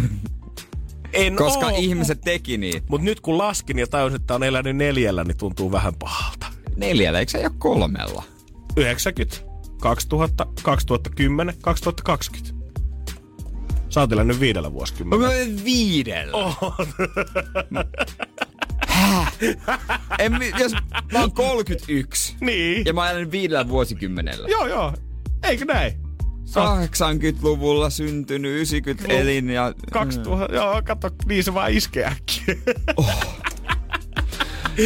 [1.13, 1.77] En Koska oo.
[1.77, 2.83] ihmiset teki niin.
[2.89, 6.47] Mut nyt kun laskin ja tajusin, että on elänyt neljällä, niin tuntuu vähän pahalta.
[6.75, 8.23] Neljällä, eikö se ole kolmella?
[8.77, 9.37] 90,
[9.81, 12.61] 2000, 2010, 2020.
[13.89, 15.27] Sä oot elänyt viidellä vuosikymmenellä.
[15.27, 16.53] Mä viidellä.
[18.87, 19.33] Häh?
[20.19, 20.71] En, jos
[21.13, 22.85] mä oon 31 Niin.
[22.85, 24.47] ja mä olen viidellä vuosikymmenellä.
[24.47, 24.93] Joo, joo.
[25.43, 25.93] Eikö näin?
[26.51, 29.73] 80-luvulla syntynyt, 90 elin ja...
[29.93, 32.55] 2000, joo, kato, niin se vaan iskee äkkiä.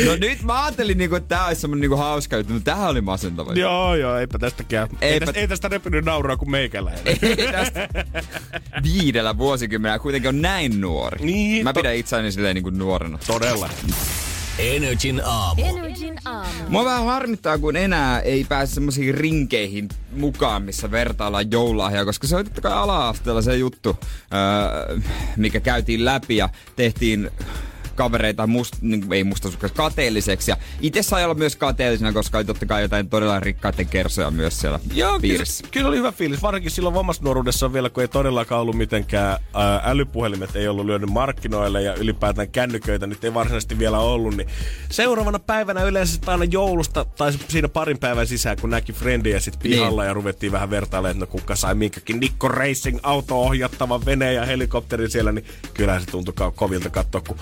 [0.06, 3.02] No nyt mä ajattelin, niinku, että tää olisi semmonen niinku hauska juttu, mutta tämähän oli
[3.02, 3.54] masentava.
[3.54, 4.88] joo, joo, eipä tästäkään.
[5.02, 7.02] Ei, Eipä- tästä, ei tästä repynyt nauraa kuin meikäläinen.
[7.38, 7.90] Ei tästä
[8.84, 11.26] viidellä vuosikymmenellä kuitenkin on näin nuori.
[11.26, 13.18] Niin, Mä to- pidän itseäni silleen niinku nuorena.
[13.28, 13.70] Todella.
[14.60, 15.62] Energin aamu.
[15.66, 16.50] Energin aamu.
[16.68, 22.36] Mua vähän harmittaa, kun enää ei pääse semmoisiin rinkeihin mukaan, missä vertaillaan joululahjaa, koska se
[22.36, 23.98] oli totta kai ala-asteella se juttu,
[24.34, 24.98] öö,
[25.38, 27.30] mikä käytiin läpi ja tehtiin
[27.96, 30.52] kavereita must, niin, ei mustasukkaisi kateelliseksi.
[30.52, 34.60] Ja itse sai olla myös kateellisena, koska oli totta kai jotain todella rikkaiden kersoja myös
[34.62, 35.68] siellä Joo, kyllä, piirissä.
[35.72, 36.42] kyllä oli hyvä fiilis.
[36.42, 41.10] Varsinkin silloin omassa nuoruudessa vielä, kun ei todellakaan ollut mitenkään ää, älypuhelimet ei ollut lyönyt
[41.10, 44.38] markkinoille ja ylipäätään kännyköitä nyt ei varsinaisesti vielä ollut.
[44.38, 44.48] Niin
[44.90, 49.60] seuraavana päivänä yleensä sitten aina joulusta tai siinä parin päivän sisään, kun näki friendejä sit
[49.60, 50.08] pihalla Niin.
[50.08, 54.46] ja ruvettiin vähän vertailemaan, että no kuka sai minkäkin Nikko Racing auto ohjattavan veneen ja
[54.46, 57.38] helikopterin siellä, niin kyllä se tuntui kovilta katsoa, kun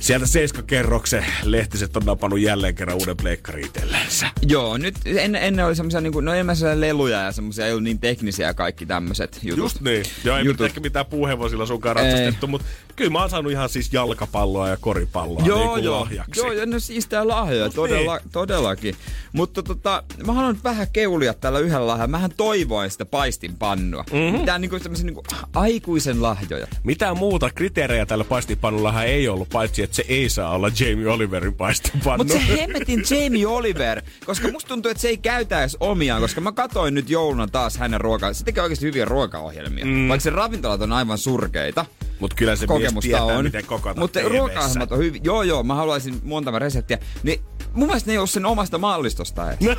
[0.00, 4.30] sieltä seiskakerroksen lehtiset on napannut jälleen kerran uuden pleikkari itsellensä.
[4.48, 7.98] Joo, nyt ennen, ennen oli semmoisia, niinku, no enemmän leluja ja semmoisia ei ollut niin
[7.98, 9.58] teknisiä kaikki tämmöiset jutut.
[9.58, 10.04] Just niin.
[10.24, 10.66] Joo, ei Jutut.
[10.66, 12.66] ehkä mitään puuhevosilla sunkaan ratsastettu, mutta
[12.96, 16.00] kyllä mä oon saanut ihan siis jalkapalloa ja koripalloa niin Joo, kuin joo.
[16.00, 16.40] lahjaksi.
[16.40, 18.94] Joo, ja no siistää lahjoja, Just todella, todellakin.
[19.32, 22.10] Mutta tota, mä haluan nyt vähän keulia tällä yhdellä lahjalla.
[22.10, 24.02] Mähän toivoin sitä paistinpannua.
[24.02, 24.16] Mhm.
[24.16, 24.38] Mm-hmm.
[24.38, 25.24] Mitään niinku tämmöisiä niinku
[25.54, 26.66] aikuisen lahjoja.
[26.84, 31.54] Mitään muuta kriteerejä tällä paistipannullahan ei ollut, paitsi että se ei saa olla Jamie Oliverin
[31.54, 32.24] paistipannu.
[32.24, 36.40] Mutta se hemmetin Jamie Oliver, koska musta tuntuu, että se ei käytä edes omiaan, koska
[36.40, 38.32] mä katoin nyt jouluna taas hänen ruokaa.
[38.32, 39.84] Se tekee oikeasti hyviä ruokaohjelmia.
[39.84, 40.08] Mm.
[40.08, 41.86] Vaikka se ravintolat on aivan surkeita.
[42.20, 43.44] Mut kyllä se mies kokemusta tietää, on.
[43.44, 44.28] miten kokata Mutta TV:ssä.
[44.38, 45.24] ruoka on hyvin.
[45.24, 46.98] Joo, joo, mä haluaisin monta reseptiä.
[47.22, 47.40] Niin
[47.72, 49.76] mun mielestä ne ei ole sen omasta mallistosta edes.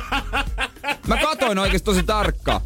[1.06, 2.60] Mä katoin oikeesti tosi tarkkaan.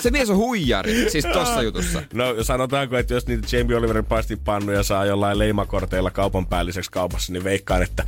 [0.00, 2.02] Se mies on huijari, siis tossa jutussa.
[2.14, 7.44] No sanotaanko, että jos niitä Jamie Oliverin paistipannuja saa jollain leimakorteilla kaupan päälliseksi kaupassa, niin
[7.44, 8.04] veikkaan, että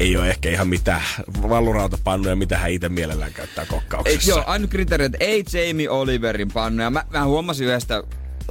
[0.00, 1.02] ei ole ehkä ihan mitään
[1.48, 4.30] vallurautapannuja, mitä hän itse mielellään käyttää Ei, kokkauksessa.
[4.30, 6.90] joo, ainut kriteeri, että ei Jamie Oliverin pannuja.
[6.90, 8.02] Mä, mä huomasin yhdestä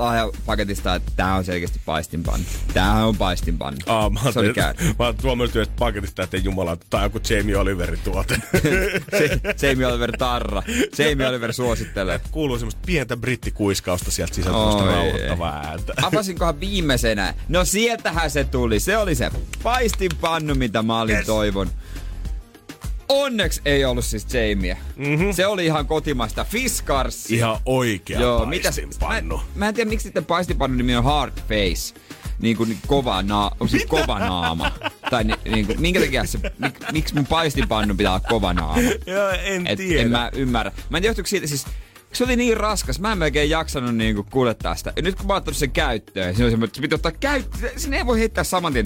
[0.02, 2.46] lahjapaketista, että tää on selkeästi paistinpannu.
[2.74, 3.80] Tää on paistinpannu.
[3.86, 4.74] Aa, mä se oli käy.
[5.00, 8.36] mä oon tuomioistu yhdestä paketista, että jumala, tää on joku Jamie Oliverin tuote.
[9.62, 10.64] Jamie Oliver tarra.
[10.98, 12.22] Jamie Oliver suosittelee.
[12.32, 15.94] Kuuluu semmoista pientä brittikuiskausta sieltä sisältä, Oi, rauhoittavaa ääntä.
[16.02, 17.34] Avasinkohan viimeisenä?
[17.50, 18.80] No sieltähän se tuli.
[18.80, 19.32] Se oli se
[19.64, 21.26] paistinpannu, mitä mä olin Yes.
[21.26, 21.68] toivon.
[23.12, 24.78] Onneksi ei ollut siis Jamie.
[24.96, 25.32] Mm-hmm.
[25.34, 27.32] Se oli ihan kotimaista Fiskars.
[27.32, 29.38] Ihan oikea Joo, paistinpannu.
[29.38, 31.94] mä, mä en tiedä, miksi sitten paistinpannu nimi on Hard Face.
[32.40, 34.72] Niin kuin kova, na- onko se kova naama?
[35.10, 38.82] tai ni, niin kuin, minkä takia se, mik, miksi mun paistinpannu pitää olla kova naama?
[39.06, 40.02] Joo, en Et, tiedä.
[40.02, 40.72] en mä ymmärrä.
[40.90, 41.66] Mä en tiedä, siitä siis
[42.14, 44.94] se oli niin raskas, mä en melkein jaksanut niinku kuljettaa sitä.
[44.96, 47.80] Ja nyt kun mä oon sen käyttöön, se, on että se pitää ottaa käyttöön.
[47.80, 48.86] Sinne ei voi heittää saman tien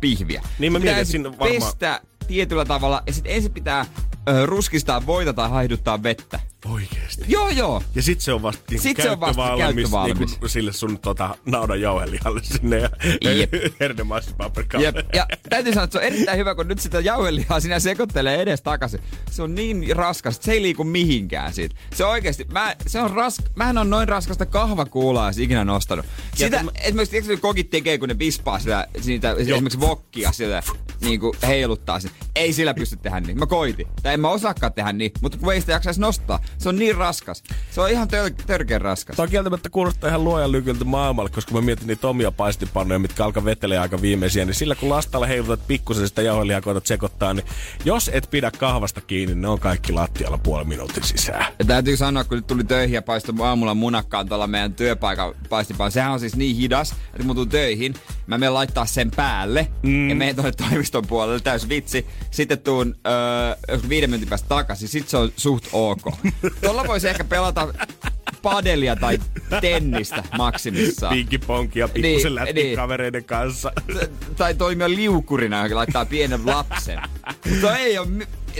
[0.00, 0.42] pihviä.
[0.58, 3.02] Niin mä mietin, siinä varmaan- pestä tietyllä tavalla.
[3.06, 3.86] Ja sitten ensin pitää
[4.28, 6.40] ö, ruskistaa voita tai haihduttaa vettä.
[6.72, 7.24] Oikeesti.
[7.28, 7.82] Joo, joo.
[7.94, 10.18] Ja sit se on vasta niinku Sit se on vasta käyttövalmis.
[10.30, 12.78] Niinku sille sun tota, naudan jauhelihalle sinne
[13.24, 13.52] ja Jep.
[13.80, 14.86] hernemaispaprikalle.
[14.86, 18.42] Ja, ja täytyy sanoa, että se on erittäin hyvä, kun nyt sitä jauhelihaa sinä sekoittelee
[18.42, 19.00] edes takaisin.
[19.30, 21.74] Se on niin raskas, se ei liiku mihinkään siitä.
[21.94, 25.64] Se on oikeesti, mä, se on rask, mä en ole noin raskasta kahvakuulaa edes ikinä
[25.64, 26.06] nostanut.
[26.34, 30.62] Sitä, mä- esimerkiksi tiedätkö, mitä kokit tekee, kun ne pispaa sitä, siitä, esimerkiksi vokkia sitä,
[31.00, 32.10] niin kuin heiluttaa sen.
[32.34, 33.38] Ei sillä pysty tehdä niin.
[33.38, 33.86] Mä koitin.
[34.16, 36.40] En mä osaakaan tehdä niin, mutta kun ei sitä jaksaisi nostaa.
[36.58, 37.42] Se on niin raskas.
[37.70, 39.16] Se on ihan tör- törkeän raskas.
[39.16, 43.44] Tämä kieltämättä kuulostaa ihan luojan lykyltä maailmalle, koska mä mietin niitä omia paistipannoja, mitkä alkaa
[43.44, 47.46] vetelee aika viimeisiä, niin sillä kun lastalla heilutat pikkusen sitä jauhelihaa koetat sekoittaa, niin
[47.84, 51.52] jos et pidä kahvasta kiinni, ne on kaikki lattialla puolen minuutin sisään.
[51.58, 55.92] Ja täytyy sanoa, kun tuli töihin ja paistoi aamulla munakkaan tuolla meidän työpaikan paistipaan.
[55.92, 57.94] Sehän on siis niin hidas, että kun mä tuun töihin,
[58.26, 60.08] mä menen laittaa sen päälle mm.
[60.08, 62.06] ja menen tuonne toimiston puolelle, täys vitsi.
[62.30, 66.00] Sitten tuun öö, viiden minuutin päästä takaisin, sit se on suht ok.
[66.62, 67.74] Tuolla voisi ehkä pelata
[68.42, 69.18] padelia tai
[69.60, 71.14] tennistä maksimissaan.
[71.14, 72.76] Pinkiponkia pikkusen Niin, niin.
[72.76, 73.72] kavereiden kanssa.
[74.36, 77.00] Tai toimia liukurina, joka laittaa pienen lapsen.
[77.60, 78.08] Toi ei, ole,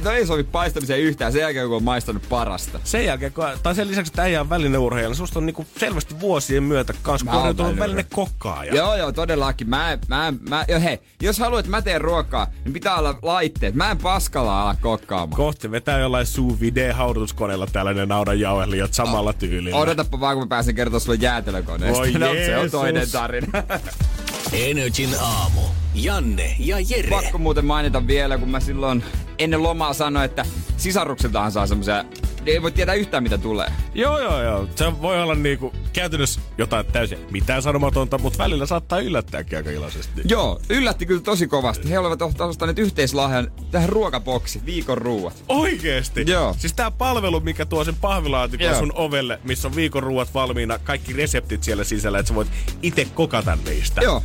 [0.02, 2.80] toi ei sovi paistamiseen yhtään sen jälkeen, kun on maistanut parasta.
[2.84, 6.20] Sen jälkeen, kun, tai sen lisäksi, että äijä on välineurheilija, niin susta on niinku selvästi
[6.20, 8.74] vuosien myötä kans korjautunut väline- kokkaaja.
[8.74, 9.68] Joo, joo, todellakin.
[9.70, 13.74] Mä, mä, mä, jo hei, jos haluat, että mä teen ruokaa, niin pitää olla laitteet.
[13.74, 15.36] Mä en paskalla ala kokkaamaan.
[15.36, 19.76] Kohti vetää jollain sous vide haudutuskoneella tällainen naudan jauhelijat samalla tyylillä.
[19.76, 21.98] Odotapa vaan, kun mä pääsen kertoa sulle jäätelökoneesta.
[21.98, 23.62] Voi no, se on toinen tarina.
[24.52, 25.60] Energin aamu.
[25.94, 27.10] Janne ja Jere.
[27.10, 29.04] Pakko muuten mainita vielä, kun mä silloin
[29.38, 30.44] ennen lomaa sanoin, että
[30.76, 32.04] sisaruksiltahan saa semmoisia...
[32.46, 33.72] Ei voi tietää yhtään, mitä tulee.
[33.94, 34.68] Joo, joo, joo.
[34.76, 40.20] Se voi olla niinku käytännössä jotain täysin mitään sanomatonta, mutta välillä saattaa yllättääkin aika iloisesti.
[40.24, 41.90] Joo, yllätti kyllä tosi kovasti.
[41.90, 45.44] He olivat ostaneet yhteislahjan tähän ruokaboksi, viikon ruuat.
[45.48, 46.24] Oikeesti?
[46.26, 46.54] Joo.
[46.58, 51.12] Siis tää palvelu, mikä tuo sen pahvilaatikon sun ovelle, missä on viikon ruuat valmiina, kaikki
[51.12, 52.48] reseptit siellä sisällä, että sä voit
[52.82, 54.00] itse kokata niistä.
[54.00, 54.22] Joo.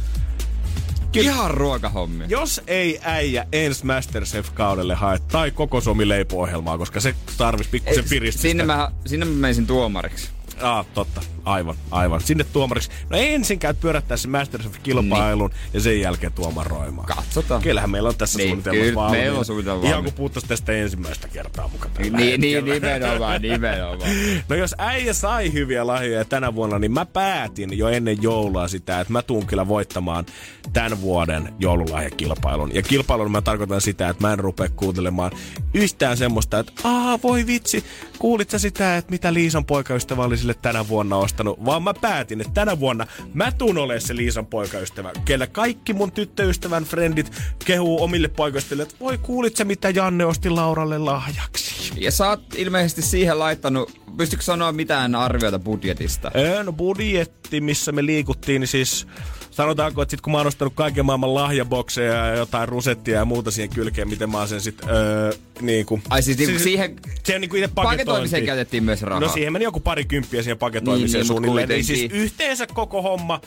[1.13, 2.27] Ihan ruokahommia.
[2.29, 8.47] Jos ei äijä ensi Masterchef-kaudelle hae tai koko Suomi leipo-ohjelmaa, koska se tarvis pikkusen piristystä.
[8.47, 10.29] Sinne mä, sinne mä menisin tuomariksi.
[10.61, 11.21] Ah, totta.
[11.45, 12.21] Aivan, aivan.
[12.21, 12.89] Sinne tuomariksi.
[13.09, 15.59] No ensin käyt pyörättää sen Masterchef-kilpailun niin.
[15.73, 17.07] ja sen jälkeen tuomaroimaan.
[17.07, 17.61] Katsotaan.
[17.61, 19.23] Kyllähän meillä on tässä Niin, suunnitelmassa kyllä, valmiina.
[19.23, 22.97] meillä on suunnitelma Ihan kun puhuttaisiin tästä ensimmäistä kertaa muka tällä Niin, niin, hetkellä.
[22.97, 24.09] nimenomaan, nimenomaan.
[24.49, 28.99] No jos äijä sai hyviä lahjoja tänä vuonna, niin mä päätin jo ennen joulua sitä,
[28.99, 30.25] että mä tuun kyllä voittamaan
[30.73, 32.75] tämän vuoden joululahjakilpailun.
[32.75, 35.31] Ja kilpailun mä tarkoitan sitä, että mä en rupea kuuntelemaan
[35.73, 37.83] yhtään semmoista, että aa voi vitsi,
[38.19, 42.41] kuulit sä sitä, että mitä Liisan poikaystävä oli sille tänä vuonna ostanut, vaan mä päätin,
[42.41, 47.31] että tänä vuonna mä tuun olemaan se Liisan poikaystävä, kellä kaikki mun tyttöystävän frendit
[47.65, 51.93] kehuu omille poikaystäville, että voi kuulit sä mitä Janne osti Lauralle lahjaksi.
[51.97, 56.31] Ja sä oot ilmeisesti siihen laittanut, pystytkö sanoa mitään arviota budjetista?
[56.35, 59.07] Öö, no budjetti, missä me liikuttiin, niin siis
[59.51, 63.51] sanotaanko, että sit kun mä oon ostanut kaiken maailman lahjabokseja ja jotain rusettia ja muuta
[63.51, 66.01] siihen kylkeen, miten mä oon sen sit öö, niinku...
[66.09, 69.19] Ai siis, niinku siihen se on niinku itse paketoimiseen käytettiin myös rahaa.
[69.19, 71.69] No siihen meni joku pari kymppiä siihen paketoimiseen Niin, niin, suunnilleen.
[71.69, 73.41] Niin siis yhteensä koko homma,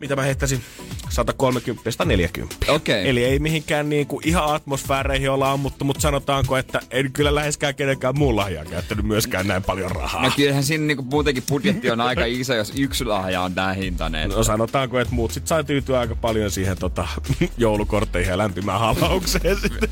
[0.00, 0.62] mitä mä heittäisin,
[1.08, 2.72] 130 140.
[2.72, 3.08] Okei.
[3.08, 8.18] Eli ei mihinkään niinku ihan atmosfääreihin olla ammuttu, mutta sanotaanko, että en kyllä läheskään kenenkään
[8.18, 10.22] muun lahjaa käyttänyt myöskään näin paljon rahaa.
[10.22, 14.30] No kyllähän siinä niinku muutenkin budjetti on aika iso, jos yksi lahja on tää hintainen.
[14.30, 17.08] No sanotaanko, että muut sit sai tyytyä aika paljon siihen tota,
[17.58, 19.88] joulukortteihin ja lämpimään halaukseen sitten.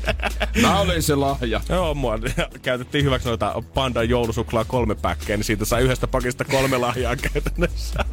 [0.61, 1.61] Mä olin se lahja.
[1.69, 2.19] Joo, mua
[2.61, 8.05] käytettiin hyväksi noita Pandan joulusuklaa kolme päkkejä, niin siitä sai yhdestä pakista kolme lahjaa käytännössä.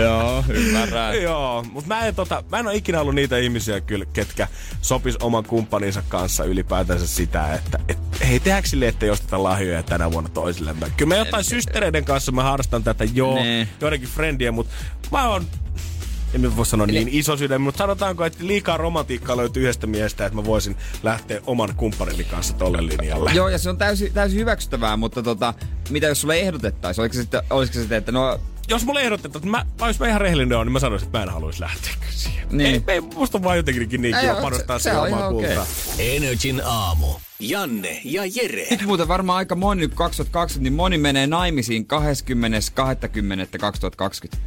[0.00, 1.11] Joo, ymmärrän.
[1.14, 4.48] Joo, mutta mä en, tota, mä en ole ikinä ollut niitä ihmisiä kyllä, ketkä
[4.82, 7.98] sopis oman kumppaninsa kanssa ylipäätänsä sitä, että et,
[8.28, 10.86] hei, tehdäänkö sille, ettei osteta lahjoja tänä vuonna toisillemme.
[10.96, 13.68] Kyllä mä jotain systereiden kanssa mä harrastan tätä, joo, Nee.
[13.80, 14.72] joidenkin friendien, mutta
[15.12, 15.46] mä oon
[16.34, 20.36] en voi sanoa niin iso sydän, mutta sanotaanko, että liikaa romantiikkaa löytyy yhdestä miestä, että
[20.36, 23.30] mä voisin lähteä oman kumppanini kanssa tolle linjalle.
[23.34, 25.54] Joo, ja se on täysin, täysin hyväksyttävää, mutta tota,
[25.90, 27.02] mitä jos sulle ehdotettaisiin?
[27.02, 28.40] Olisiko, sitten, olisiko se sitten, että no,
[28.72, 31.18] Jos mulle ehdotetaan, että mä, mä jos mä ihan rehellinen on, niin mä sanoisin, että
[31.18, 32.48] mä en haluaisi lähteä siihen.
[32.50, 32.74] Niin.
[32.74, 35.12] Ei, ei, musta on vaan jotenkin niin kiva panostaa se- se okei.
[35.30, 35.66] kultaan.
[35.98, 37.06] Energin aamu.
[37.40, 38.66] Janne ja Jere.
[38.70, 41.86] nyt muuten varmaan aika moni, nyt 2020, niin moni menee naimisiin
[44.32, 44.38] 20.20.2020.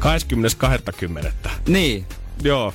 [0.00, 1.50] 20.20.
[1.68, 2.06] Niin.
[2.42, 2.72] Joo.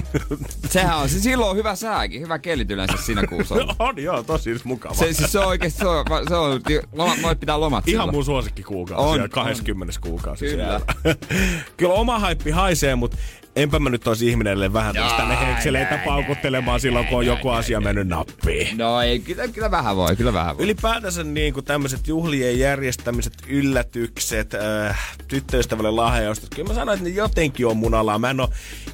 [0.70, 3.54] Sehän on, se silloin on hyvä sääkin, hyvä kelit yleensä siinä kuussa.
[3.54, 3.76] olla.
[3.88, 4.94] on joo, tosi mukava.
[4.94, 6.60] Se, siis se on oikeesti, se on, se on
[6.92, 8.16] loma, voit pitää lomat Ihan silloin.
[8.16, 9.30] mun suosikkikuukausi, On, on, on.
[9.30, 9.94] 20.
[10.00, 10.64] kuukausi Kyllä.
[10.64, 11.16] siellä.
[11.76, 13.16] Kyllä oma haippi haisee, mutta
[13.62, 17.26] enpä mä nyt olisi ihminen, ellei vähän tulisi tänne henkseleitä näin, paukuttelemaan silloin, kun on
[17.26, 18.78] joku asia mennyt nappiin.
[18.78, 20.64] No ei, kyllä, kyllä vähän voi, kyllä vähän voi.
[20.64, 26.54] Ylipäätänsä niin kuin tämmöiset juhlien järjestämiset, yllätykset, äh, tyttöystävälle lahjaustot.
[26.54, 28.18] Kyllä mä sanoin, että ne jotenkin on mun alaa.
[28.18, 28.48] Mä en ole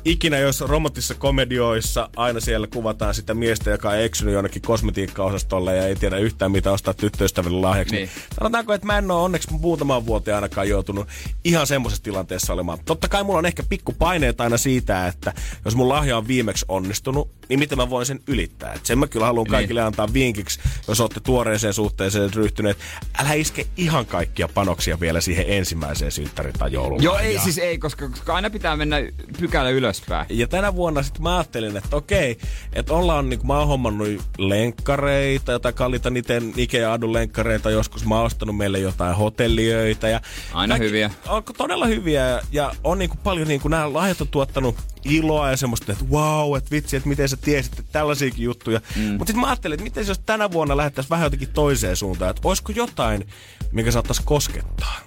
[0.04, 5.86] ikinä, jos romanttisissa komedioissa aina siellä kuvataan sitä miestä, joka on eksynyt jonnekin kosmetiikkaosastolle ja
[5.86, 7.94] ei tiedä yhtään mitä ostaa tyttöystävälle lahjaksi.
[7.94, 8.04] Niin.
[8.04, 8.24] Niin.
[8.38, 11.08] Sanotaanko, että mä en ole onneksi muutaman vuoteen ainakaan joutunut
[11.44, 12.78] ihan semmoisessa tilanteessa olemaan.
[12.84, 15.32] Totta kai mulla on ehkä pikku paineet aina siitä, että
[15.64, 18.72] jos mun lahja on viimeksi onnistunut, niin miten mä voin sen ylittää.
[18.72, 19.50] Et sen mä kyllä haluan Niin.
[19.50, 22.78] kaikille antaa vinkiksi, jos olette tuoreeseen suhteeseen ryhtyneet.
[23.18, 27.78] Älä iske ihan kaikkia panoksia vielä siihen ensimmäiseen synttäri- tai joulun Joo, ei siis ei,
[27.78, 28.96] koska, koska aina pitää mennä
[29.40, 30.26] pykälä ylöspäin.
[30.30, 32.38] ja tänä vuonna sitten mä ajattelin, että okei,
[32.72, 38.06] että ollaan niinku, mä oon hommannut lenkkareita, jotain kalliita niiden Ike ja Adun lenkkareita, joskus
[38.06, 40.08] mä oon ostanut meille jotain hotelliöitä.
[40.08, 40.20] Ja
[40.52, 41.10] Aina hyviä.
[41.28, 45.92] On todella hyviä ja on niinku paljon niinku, nämä lahjat on tuottanut iloa ja semmoista,
[45.92, 48.80] että wow, että vitsi, että miten sä tiesit, että tällaisiakin juttuja.
[48.96, 49.02] Mm.
[49.02, 52.48] Mutta sitten mä ajattelin, että miten jos tänä vuonna lähdettäisiin vähän jotenkin toiseen suuntaan, että
[52.48, 53.26] olisiko jotain,
[53.72, 55.00] mikä saattaisi koskettaa.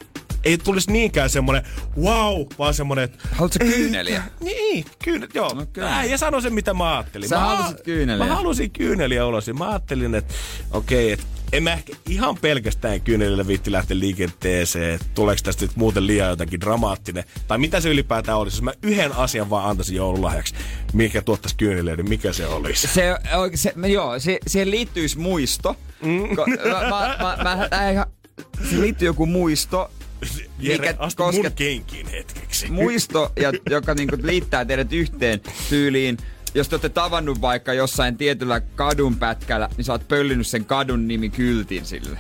[0.43, 1.63] Ei tulisi niinkään semmonen
[2.01, 4.23] wow, vaan semmonen, että Haluatko kyyneliä?
[4.43, 5.53] niin, kyynel, joo.
[5.53, 7.29] No No, ja sano sen, mitä mä ajattelin.
[7.29, 8.25] Sä mä, halusit kyyneliä.
[8.25, 9.47] Mä halusin kyyneliä ulos.
[9.47, 10.33] ja Mä ajattelin, että
[10.71, 14.95] okei, että en mä ehkä ihan pelkästään kyynelillä viitti lähteä liikenteeseen.
[14.95, 17.23] että Tuleeko tästä nyt muuten liian jotakin dramaattinen?
[17.47, 18.57] Tai mitä se ylipäätään olisi?
[18.57, 20.55] Jos mä yhden asian vaan antaisin joululahjaksi,
[20.93, 22.87] mikä tuottaisi kyyneliä, niin mikä se olisi?
[22.87, 23.15] Se,
[23.55, 25.75] se, me- joo, se, siihen liittyisi muisto.
[26.01, 26.35] Mm.
[26.35, 28.05] Ko, mä, mä, mä, mä, ihan,
[28.69, 29.91] se liittyy joku muisto,
[30.59, 32.71] Jere, mikä astu mun kosket- kenkiin hetkeksi.
[32.71, 36.17] muisto, ja, joka niinku liittää teidät yhteen tyyliin.
[36.57, 41.07] Jos te olette tavannut vaikka jossain tietyllä kadun pätkällä, niin sä oot pöllinyt sen kadun
[41.07, 42.19] nimi kyltin sille.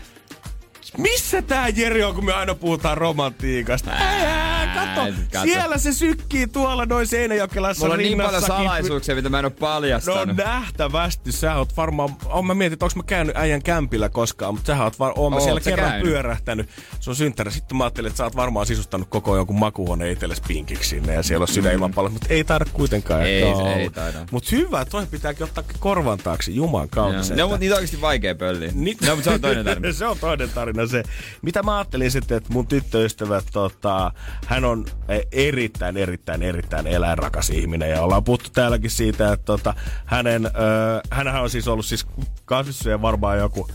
[0.97, 3.91] Missä tää Jeri on, kun me aina puhutaan romantiikasta?
[3.91, 5.13] Ää, kato,
[5.43, 9.49] siellä se sykkii tuolla noin Seinäjokelassa Mulla on niin paljon salaisuuksia, mitä mä en oo
[9.49, 10.35] No paljastanut.
[10.37, 14.75] nähtävästi, sä oot varmaan, on mä mietin, että onko mä käynyt äijän kämpillä koskaan, mutta
[14.77, 16.07] sä oot var, oon mä siellä kerran käynyt?
[16.09, 16.69] pyörähtänyt.
[16.99, 17.51] Se on synttäri.
[17.51, 21.23] Sitten mä ajattelin, että sä oot varmaan sisustanut koko jonkun makuuhuoneen itsellesi pinkiksi sinne ja
[21.23, 23.23] siellä on sydänilman paljon, mutta ei taida kuitenkaan.
[23.23, 23.93] Ei ei ollut.
[23.93, 24.17] taida.
[24.31, 27.35] Mut hyvä, toi pitääkin ottaa korvan taakse, juman kautta.
[27.35, 28.71] Ne on mut niitä oikeesti vaikea pölliä.
[28.73, 29.93] Ni- No, mutta se on toinen tarina.
[29.93, 31.03] se on toinen tarina se.
[31.41, 34.11] Mitä mä ajattelin sitten, että mun tyttöystävä, tota,
[34.45, 37.89] hän on eh, erittäin, erittäin, erittäin eläinrakas ihminen.
[37.89, 39.73] Ja ollaan puhuttu täälläkin siitä, että tota,
[40.05, 40.49] hänen, ö,
[41.11, 42.07] hänhän on siis ollut siis
[42.45, 43.67] kasvissyöjä varmaan joku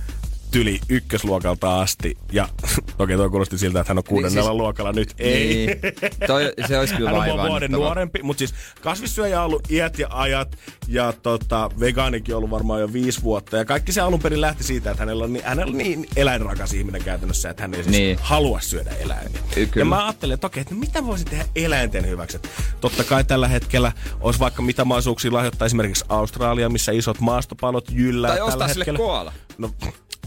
[0.52, 2.16] tyli ykkösluokalta asti.
[2.32, 2.48] Ja
[2.98, 5.14] okei, toi kuulosti siltä, että hän on kuudennella siis- luokalla nyt.
[5.18, 5.46] Ei.
[5.66, 5.78] Niin.
[6.26, 10.06] Toi, se olisi kyllä Hän on vuoden nuorempi, mutta siis kasvissyöjä on ollut iät ja
[10.10, 13.56] ajat ja tota, vegaanikin on ollut varmaan jo viisi vuotta.
[13.56, 16.72] Ja kaikki se alun perin lähti siitä, että hänellä on niin, hänellä on niin eläinrakas
[16.74, 18.02] ihminen käytännössä, että hän ei siis Niin.
[18.06, 18.18] niin.
[18.22, 19.40] halua syödä eläimiä.
[19.54, 19.68] Kyllä.
[19.76, 22.36] Ja mä ajattelin, että okei, että no mitä voisin tehdä eläinten hyväksi.
[22.36, 22.50] Et
[22.80, 28.28] Totta kai tällä hetkellä olisi vaikka mitä mahdollisuuksia lahjoittaa esimerkiksi Australia, missä isot maastopalot jyllää
[28.28, 28.96] Tai tällä ostaa sille hetkellä.
[28.96, 29.32] koala.
[29.58, 29.70] No,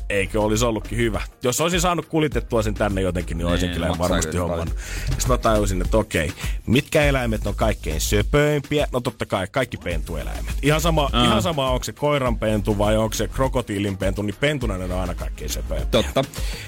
[0.09, 1.21] eikö olisi ollutkin hyvä.
[1.43, 4.75] Jos olisin saanut kulitettua sen tänne jotenkin, niin olisin Niin, kyllä varmasti hommannut.
[5.05, 6.31] Sitten mä tajusin, että okei,
[6.67, 8.87] mitkä eläimet on kaikkein söpöimpiä?
[8.91, 10.55] No totta kai kaikki pentueläimet.
[10.61, 11.25] Ihan sama, Aa.
[11.25, 14.91] ihan sama onko se koiran pentu vai onko se krokotiilin pentu, niin pentuna ne on
[15.01, 15.87] aina kaikkein söpöimpiä.
[15.91, 16.23] Totta.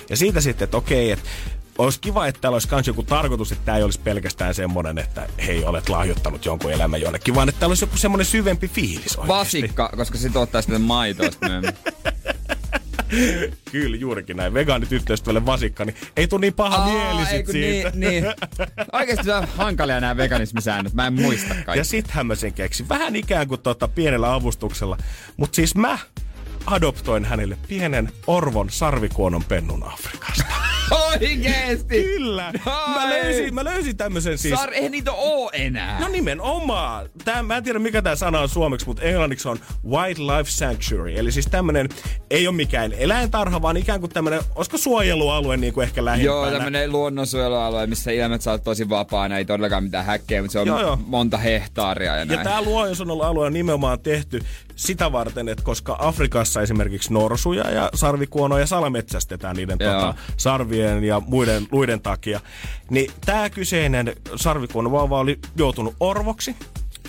[0.10, 1.30] Ja siitä sitten, että okei, että
[1.78, 5.28] olisi kiva, että täällä olisi myös joku tarkoitus, että tämä ei olisi pelkästään semmoinen, että
[5.46, 9.28] hei, olet lahjoittanut jonkun elämän jonnekin, vaan että täällä olisi joku semmoinen syvempi fiilis oikeasti.
[9.28, 11.64] Vasikka, koska se tuottaa sitten maitoa sitten.
[13.72, 14.54] Kyllä, juurikin näin.
[14.54, 17.92] Vegaanityttöystävälle vasikka, niin ei tule niin paha mieli sit kun siitä.
[17.96, 18.36] Niin, niin.
[18.94, 20.94] Oikeesti se on hankalia nämä veganismisäännöt.
[20.94, 21.76] Mä en muista kaikkea.
[21.76, 22.90] Ja sittenhän mä sen keksin.
[22.90, 24.98] Vähän ikään kuin tota pienellä avustuksella.
[25.38, 26.00] Mutta siis mä
[26.66, 30.77] adoptoin hänelle pienen orvon sarvikuonon pennun Afrikasta.
[30.92, 32.04] Oikeesti!
[32.04, 32.54] Kyllä!
[32.66, 33.10] Mä Ai.
[33.10, 34.60] löysin, mä löysin tämmöisen siis...
[34.60, 36.00] Sar, eihän niitä oo enää.
[36.00, 37.10] No nimenomaan.
[37.26, 39.60] Tää, mä en tiedä mikä tämä sana on suomeksi, mutta englanniksi on
[39.90, 41.14] Wildlife Sanctuary.
[41.20, 41.90] Eli siis tämmönen,
[42.30, 46.36] ei ole mikään eläintarha, vaan ikään kuin tämmönen, olisiko suojelualue niin kuin ehkä lähimpänä.
[46.36, 50.68] Joo, tämmönen luonnonsuojelualue, missä eläimet saa tosi vapaana, ei todellakaan mitään häkkejä, mutta se on
[50.68, 51.00] Joo, joo.
[51.06, 52.40] monta hehtaaria ja Ja näin.
[52.44, 54.44] tämä luonnonsuojelualue on nimenomaan tehty
[54.78, 61.68] sitä varten, että koska Afrikassa esimerkiksi norsuja ja sarvikuonoja salametsästetään niiden tota, sarvien ja muiden
[61.72, 62.40] luiden takia,
[62.90, 66.56] niin tämä kyseinen sarvikuono vauva oli joutunut orvoksi.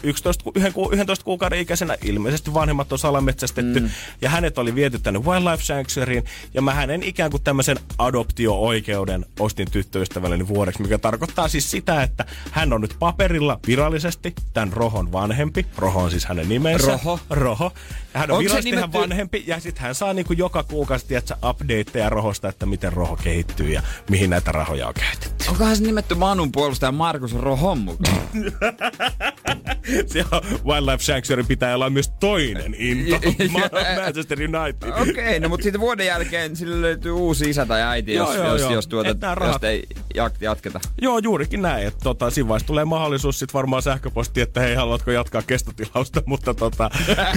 [0.03, 1.96] 11, ku- yhden ku- 11 kuukauden ikäisenä.
[2.05, 3.80] Ilmeisesti vanhemmat on salametsästetty.
[3.80, 3.90] Mm.
[4.20, 6.24] Ja hänet oli viety tänne Wildlife Sanctuaryin.
[6.55, 12.24] Ja mä hänen ikään kuin tämmöisen adoptio-oikeuden ostin tyttöystävälleni vuodeksi, mikä tarkoittaa siis sitä, että
[12.51, 15.66] hän on nyt paperilla virallisesti tämän Rohon vanhempi.
[15.76, 16.86] Roho on siis hänen nimensä.
[16.86, 17.20] Roho.
[17.30, 17.72] Roho.
[18.19, 22.11] Hän on se virallisesti nimetty- vanhempi ja sitten hän saa niinku joka kuukausi tiedätkö, updateja
[22.11, 25.45] Rohosta, että miten Roho kehittyy ja mihin näitä rahoja on käytetty.
[25.51, 28.19] Onkohan se nimetty Manun puolustaja Markus Rohon mukaan?
[30.07, 33.16] Siellä Wildlife Sanctuary pitää olla myös toinen into.
[33.53, 34.89] Ma- Manchester United.
[35.01, 38.37] Okei, okay, no mutta sitten vuoden jälkeen sille löytyy uusi isä tai äiti, jos, Joo,
[38.37, 38.73] joo, jos, joo.
[38.73, 40.81] jos, tuota, jos ei jat- jatketa.
[41.03, 41.87] Joo, juurikin näin.
[41.87, 46.55] Että tota, siinä vaiheessa tulee mahdollisuus sitten varmaan sähköposti, että hei, haluatko jatkaa kestotilausta, mutta
[46.55, 46.91] tota,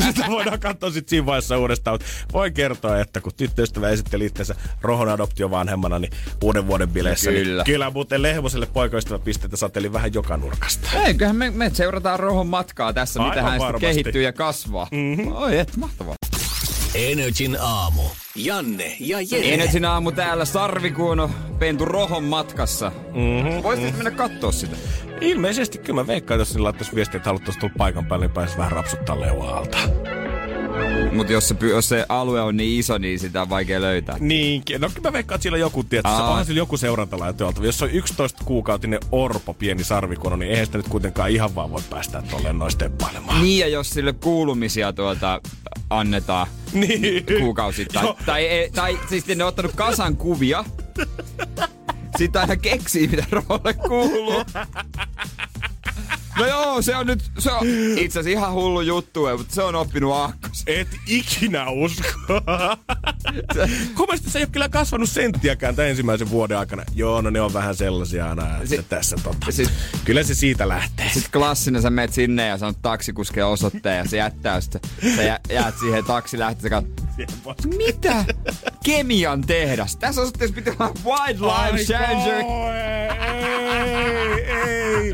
[0.06, 1.94] sitä voidaan katsoa sitten siinä vaiheessa uudestaan.
[1.94, 6.12] Mutta voin kertoa, että kun tyttöystävä esitteli itsensä Rohon adoptiovanhemmana, niin
[6.44, 7.64] uuden vuoden bileissä, Kyllä.
[7.64, 10.90] niin kyllä muuten Lehmoselle poikaystävä pisteitä sateli vähän joka nurkasta.
[11.06, 13.88] Eiköhän me, me seurataan Rohon matkaa tässä, Aivan mitä hän sitten varmasti.
[13.88, 14.88] kehittyy ja kasvaa.
[14.92, 15.32] Mm-hmm.
[15.36, 16.16] Oi, et, mahtavaa.
[16.96, 18.02] Energin aamu.
[18.36, 19.54] Janne ja Jere.
[19.54, 22.92] Energin aamu täällä, Sarvikuono, Pentu Rohon matkassa.
[23.14, 23.64] Mm-hmm.
[23.64, 24.76] Voisit mennä kattoo sitä.
[25.22, 28.58] Ilmeisesti kyllä mä veikkaan, jos sinne laittaisi viestiä, että haluttaisiin tulla paikan päälle, niin pääsisi
[28.58, 29.78] vähän rapsuttaa leualta.
[31.16, 34.18] Mutta jos, se jos se alue on niin iso, niin sitä on vaikea löytää.
[34.20, 34.82] Niinkin.
[34.82, 37.66] No kyllä mä veikkaan, että siellä on joku, tietysti, onhan sillä joku seurantalaite oltava.
[37.66, 41.72] Jos se on 11 kuukautinen orpo pieni sarvikono, niin eihän sitä nyt kuitenkaan ihan vaan
[41.72, 43.42] voi päästä tolleen noin steppailemaan.
[43.44, 45.42] Niin, ja jos sille kuulumisia tuota
[45.90, 47.26] annetaan Niin.
[47.40, 48.08] kuukausittain.
[48.26, 50.66] Tai, ei- tai siis ne on ottanut kasan kuvia.
[52.18, 54.44] Sitten aina keksii, mitä roole kuuluu.
[56.42, 57.68] No joo, se on nyt, se on
[57.98, 60.64] itse asiassa ihan hullu juttu, mutta se on oppinut aakkos.
[60.68, 62.08] Et ikinä usko.
[63.96, 66.84] Kumasti se ei ole kyllä kasvanut senttiäkään tämän ensimmäisen vuoden aikana.
[66.96, 69.52] Joo, no ne on vähän sellaisia aina, että Si- tässä tota.
[69.52, 69.72] Sit-
[70.06, 71.10] Kyllä se siitä lähtee.
[71.14, 74.80] Sitten klassinen, sä menet sinne ja sanot taksikuskeen osoitteen ja se jättää sitä.
[75.16, 77.06] Sä jä, jäät siihen taksi lähtee katsot,
[77.78, 78.26] mitä?
[78.84, 79.96] Kemian tehdas.
[79.96, 82.42] Tässä osoitteessa pitää olla Wildlife Sanctuary.
[84.28, 85.14] ei, ei.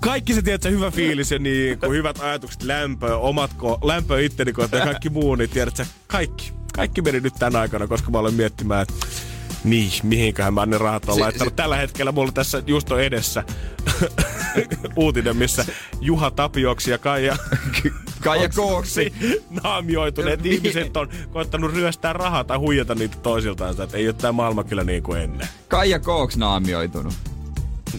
[0.00, 4.24] Kaikki se, tiedät, se hyvä fiilis ja niin, kun hyvät ajatukset, lämpö, omat ko- lämpö
[4.24, 6.52] itteni kohtaan ja kaikki muu, niin tiedät sä, kaikki.
[6.74, 9.06] Kaikki meni nyt tänä aikana, koska mä olen miettimään, että
[9.64, 11.52] niin, mihinköhän mä ne rahat on Si- laittanut.
[11.52, 13.44] si- Tällä hetkellä mulla tässä just on edessä
[14.96, 15.64] uutinen, missä
[16.00, 17.36] Juha Tapioksi ja Kaija
[18.20, 19.12] Kaija Kooksi.
[19.62, 20.54] naamioituneet Niin.
[20.54, 23.82] ihmiset on koettanut ryöstää rahaa tai huijata niitä toisiltaan.
[23.82, 25.48] Että ei ole tämä maailma kyllä niin kuin ennen.
[25.68, 27.14] Kaija Kooks naamioitunut.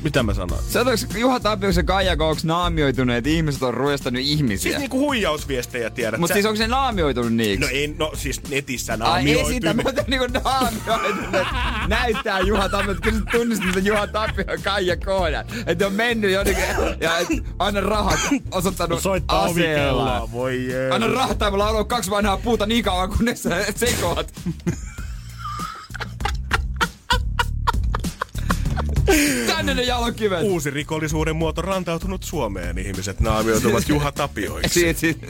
[0.03, 0.61] Mitä mä sanoin?
[0.69, 4.63] Sanoiko Juha Tapioksen ja Kaija Kooks naamioituneet ihmiset on ruostanut ihmisiä?
[4.71, 6.19] Siis niinku huijausviestejä tiedät.
[6.19, 6.33] Mutta sä.
[6.33, 7.59] siis onko se naamioitunut niiksi?
[7.59, 9.49] No ei, no siis netissä Ai naamioitu.
[9.49, 11.47] esitä, mutta niinku naamioituneet.
[11.87, 15.45] Näyttää Juha Tapio, että kyllä sä tunnistit sen Juha Tapio ja Kaija Koodan.
[15.65, 16.63] Että on mennyt jonnekin
[17.01, 17.27] ja et,
[17.59, 18.19] anna rahat
[18.51, 20.29] osoittanut Soittaa aseella.
[20.31, 20.95] voi jeesus.
[20.95, 24.33] Anna rahat tai mulla on ollut kaksi vanhaa puuta niin kauan, kunnes sä sekoat.
[29.47, 30.41] Tänne ne jalokivet.
[30.41, 32.77] Uusi rikollisuuden muoto rantautunut Suomeen.
[32.77, 34.79] Ihmiset naamioituvat Juha Tapioiksi.
[34.79, 35.27] Siitä, siitä,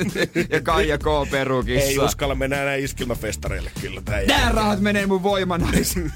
[0.50, 1.06] ja Kaija K.
[1.32, 1.90] perukissa.
[1.90, 4.02] Ei uskalla mennä enää iskelmäfestareille kyllä.
[4.28, 6.12] Nää rahat menee mun voimanaisiin.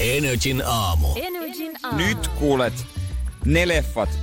[0.00, 1.08] Energin aamu.
[1.16, 1.96] Energin aamu.
[1.96, 2.86] Nyt kuulet
[3.44, 4.18] ne leffat,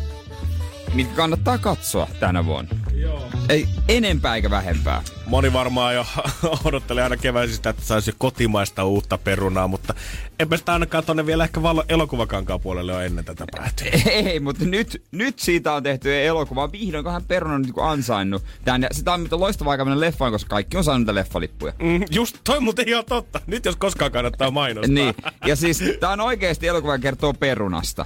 [0.93, 2.75] mitkä kannattaa katsoa tänä vuonna.
[2.95, 3.21] Joo.
[3.49, 5.01] Ei enempää eikä vähempää.
[5.25, 6.05] Moni varmaan jo
[6.65, 9.93] odottelee aina keväisistä, että saisi jo kotimaista uutta perunaa, mutta
[10.39, 13.87] enpä sitä ainakaan tonne vielä ehkä valo- elokuvakankaan puolelle ole ennen tätä päätyä.
[14.11, 16.71] Ei, mutta nyt, nyt siitä on tehty elokuva.
[16.71, 18.81] Vihdoinkohan Peruna on nyt niinku ansainnut tän.
[18.81, 21.73] Ja sitä on mitä loistava aika mennä leffaan, koska kaikki on saanut niitä leffalippuja.
[21.79, 23.41] Mm, just toi muuten ihan totta.
[23.47, 24.93] Nyt jos koskaan kannattaa mainostaa.
[24.93, 25.15] Niin.
[25.45, 28.05] Ja siis tää on oikeesti elokuva, kertoo perunasta.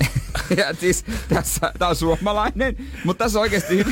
[0.56, 3.84] ja siis tässä, tää on suomalainen, mutta tässä on oikeesti.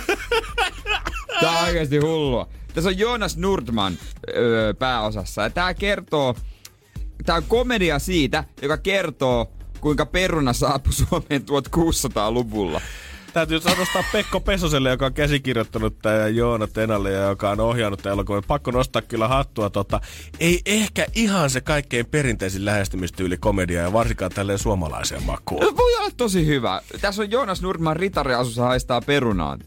[1.41, 2.49] Tää on oikeesti hullua.
[2.75, 3.99] Tässä on Jonas Nordman
[4.37, 6.35] öö, pääosassa ja tää kertoo...
[7.27, 12.81] Tää on komedia siitä, joka kertoo, kuinka peruna saapui Suomeen 1600-luvulla.
[13.35, 18.03] Täytyy sanostaa Pekko Pesoselle, joka on käsikirjoittanut tää ja Joona Tenalle ja joka on ohjannut
[18.03, 18.43] tämän elokuvan.
[18.49, 19.71] Pakko nostaa kyllä hattua.
[19.71, 20.01] Tota,
[20.41, 25.61] ei ehkä ihan se kaikkein perinteisin lähestymistyyli komedia ja varsinkaan tälleen suomalaiseen makuun.
[25.77, 26.83] Voi olla tosi hyvä.
[27.01, 29.61] Tässä on Jonas Nordman ritariasussa haistaa perunaan.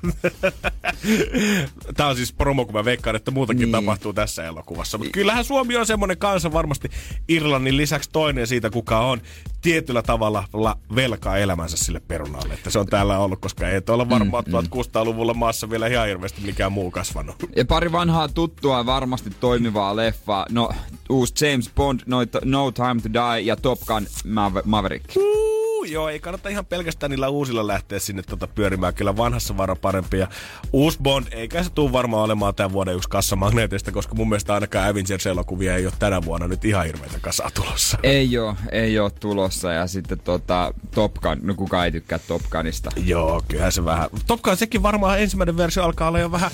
[1.96, 3.72] Tämä on siis promo, kun mä veikkaan, että muutakin Niin.
[3.72, 4.98] tapahtuu tässä elokuvassa.
[4.98, 6.88] Mutta kyllähän Suomi on semmoinen kansa varmasti
[7.28, 9.20] Irlannin lisäksi toinen siitä, kuka on
[9.62, 12.54] tietyllä tavalla la- velkaa elämänsä sille perunalle.
[12.54, 16.40] Että se on täällä ollut, koska ei ole varmaan mm, 1600-luvulla maassa vielä ihan hirveästi
[16.40, 17.36] mikään muu kasvanut.
[17.56, 20.46] Ja pari vanhaa tuttua varmasti toimivaa leffaa.
[20.50, 20.70] No,
[21.10, 25.16] uusi James Bond, No, no Time to Die ja Top Gun Maver- Maverick.
[25.16, 25.39] Uh,
[25.80, 28.94] Juu, joo, ei kannata ihan pelkästään niillä uusilla lähteä sinne tota pyörimään.
[28.94, 30.18] Kyllä vanhassa vara parempi.
[30.18, 30.28] Ja
[30.72, 34.88] uusi Bond, eikä se tule varmaan olemaan tämän vuoden yksi kassamagneetista, koska mun mielestä ainakaan
[34.88, 37.98] Avengers-elokuvia ei ole tänä vuonna nyt ihan hirveitä kasaa tulossa.
[38.02, 39.72] Ei oo, ei oo tulossa.
[39.72, 42.90] Ja sitten tota, Top Gun, no kuka ei tykkää Top Gunista.
[43.04, 44.10] Joo, kyllähän se vähän.
[44.26, 46.50] Top Gun sekin varmaan ensimmäinen versio alkaa olla jo vähän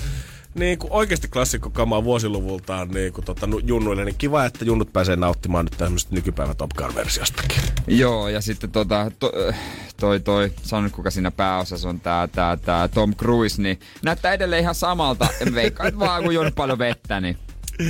[0.57, 4.93] niin kuin oikeasti klassikko kamaa vuosiluvultaan niin kuin tota, nu- junnuille, niin kiva, että junnut
[4.93, 7.61] pääsee nauttimaan nyt tämmöistä nykypäivän Top Gun-versiostakin.
[7.87, 9.31] Joo, ja sitten tota, to,
[9.99, 14.33] toi, toi, sano nyt kuka siinä pääosassa on tää, tää, tää Tom Cruise, niin näyttää
[14.33, 15.27] edelleen ihan samalta.
[15.53, 17.37] Veikkaan, että vaan kun juonut paljon vettä, niin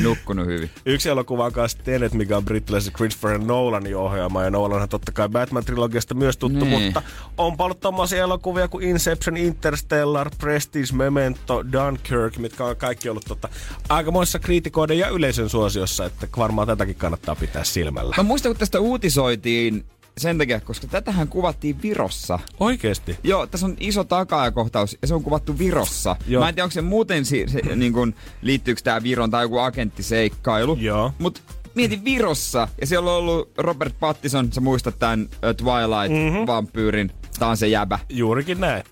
[0.03, 0.69] nukkunut hyvin.
[0.85, 5.27] Yksi elokuva on kanssa Tenet, mikä on brittiläisen Christopher Nolanin ohjaama, ja Nolanhan totta kai
[5.29, 6.81] Batman-trilogiasta myös tuttu, Niin.
[6.83, 7.01] mutta
[7.37, 13.49] on paljon tommosia elokuvia kuin Inception, Interstellar, Prestige, Memento, Dunkirk, mitkä on kaikki ollut tota,
[13.89, 18.13] aikamoissa kriitikoiden ja yleisön suosiossa, että varmaan tätäkin kannattaa pitää silmällä.
[18.17, 19.85] Mä muistan, kun tästä uutisoitiin
[20.17, 22.39] sen takia, koska tätähän kuvattiin Virossa.
[22.59, 23.17] Oikeesti?
[23.23, 26.15] Joo, tässä on iso takaajakohtaus ja se on kuvattu Virossa.
[26.27, 26.43] Joo.
[26.43, 29.57] Mä en tiedä, onko se muuten si- se, niin kun, liittyykö tämä Viron tai joku
[29.57, 30.77] agenttiseikkailu.
[30.81, 31.11] Joo.
[31.19, 31.43] Mut
[31.75, 37.67] mieti Virossa ja siellä on ollut Robert Pattison, sä muistat tämän Twilight-vampyyrin, tää on se
[37.67, 37.99] jäbä.
[38.09, 38.83] Juurikin näin.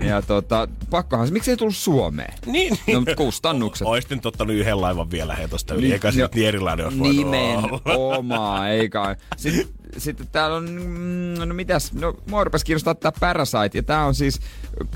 [0.00, 2.34] Ja tota, pakkohan se, miksi ei tullut Suomeen?
[2.46, 3.86] Niin, No, mut kustannukset.
[3.86, 6.98] Oistin ottanut yhden laivan vielä he tosta yli, Niin, eikä se nyt niin erilainen olisi
[6.98, 7.30] voinut olla.
[7.36, 9.16] Nimenomaan, ei kai.
[9.36, 9.66] Sitten,
[9.98, 14.14] sitten täällä on, mm, no mitäs, no mua rupesi kiinnostaa tää Parasite, ja tää on
[14.14, 14.40] siis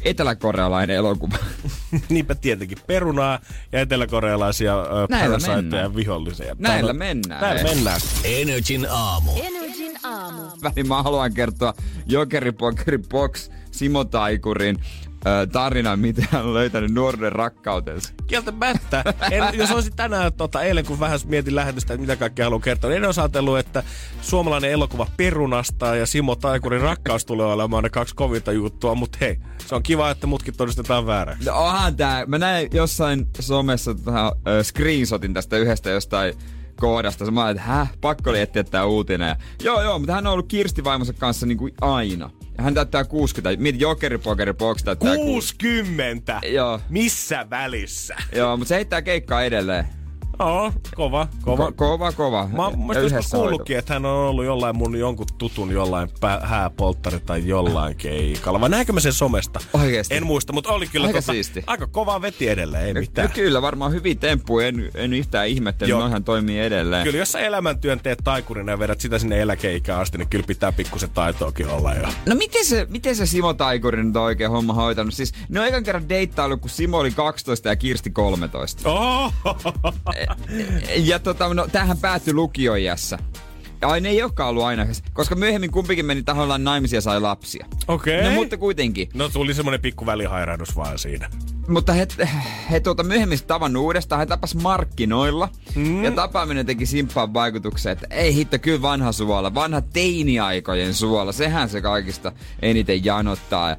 [0.02, 1.36] eteläkorealainen elokuva.
[2.08, 3.38] Niinpä tietenkin perunaa
[3.72, 4.74] ja eteläkorealaisia
[5.10, 6.56] parasiteja vihollisia.
[6.58, 7.40] Näillä on- mennään.
[7.40, 8.00] Näillä mennään.
[8.24, 9.30] Energin aamu.
[9.42, 10.42] Energin aamu.
[10.76, 11.74] Niin mä haluan kertoa
[12.06, 14.76] Jokeri Pokeri Box Simo Taikurin
[15.26, 18.12] ö, tarinan, miten hän on löytänyt nuoruuden rakkautensa.
[18.26, 19.04] Kieltämättä.
[19.30, 22.90] En, jos olisin tänään, tota, eilen kun vähän mietin lähetystä, että mitä kaikkea haluan kertoa,
[22.90, 23.82] niin en olisi ajatellut, että
[24.20, 29.38] suomalainen elokuva Perunasta ja Simo Taikurin rakkaus tulee olemaan ne kaksi kovinta juttua, mutta hei,
[29.66, 31.44] se on kiva, että mutkin todistetaan vääräksi.
[31.44, 36.34] No onhan tää, mä näin jossain somessa tota, ö, screenshotin tästä yhdestä jostain
[36.76, 37.30] kohdasta.
[37.30, 39.28] Mä ajattelin, että häh, pakko oli etsiä tää uutinen.
[39.28, 42.30] Ja, joo, joo, mutta hän on ollut Kirsti vaimonsa kanssa niin kuin aina.
[42.60, 43.62] Hän täyttää 60.
[43.62, 46.40] Mieti, Jokeri Pokeri Box täyttää 60!
[46.46, 46.80] Joo.
[46.88, 48.16] Missä välissä?
[48.34, 49.99] Joo, mutta se heittää keikkaa edelleen.
[50.40, 51.66] Oo, kova, kova.
[51.68, 52.48] Ko- kova, kova.
[52.52, 57.20] Mä oon joskus kuullutkin, että hän on ollut jollain mun jonkun tutun jollain pää, hääpolttari
[57.20, 58.60] tai jollain keikalla.
[58.60, 59.60] Vai näinkö mä sen somesta?
[59.72, 60.14] Oikeesti?
[60.14, 61.64] En muista, mutta oli kyllä Aika tota, siisti.
[61.66, 63.28] aika kovaa veti edelleen, ei No, mitään.
[63.28, 64.58] no kyllä, varmaan hyvin temppu.
[64.58, 66.00] En, en yhtään ihmettele, Joo.
[66.00, 67.04] noihän toimii edelleen.
[67.04, 70.72] Kyllä jos sä elämäntyön teet taikurina ja vedät sitä sinne eläkeikään asti, niin kyllä pitää
[70.72, 72.06] pikkusen taitoakin olla jo.
[72.26, 75.14] No miten se, miten se Simo Taikuri nyt on oikein homma hoitanut?
[75.14, 78.90] Siis ne on ekan kerran deittailu, kun Simo oli 12 ja Kirsti 13.
[78.90, 79.32] Oh!
[80.96, 83.18] Ja tota, no, tämähän päättyi lukioiässä.
[83.82, 87.66] Ai ne ei olekaan ollut aina, koska myöhemmin kumpikin meni tahollaan naimisia ja sai lapsia.
[87.88, 88.24] Okei.
[88.24, 89.08] No mutta kuitenkin.
[89.14, 91.30] No tuli semmonen pikku välihairahdus vaan siinä.
[91.68, 92.08] Mutta he,
[92.70, 95.48] he tuota myöhemmin tavannut uudestaan, he tapas markkinoilla.
[95.74, 96.04] Mm.
[96.04, 101.68] Ja tapaaminen teki simppaan vaikutuksen, että ei hitto, kyllä vanha suola, vanha teiniaikojen suola, sehän
[101.68, 103.76] se kaikista eniten janottaa.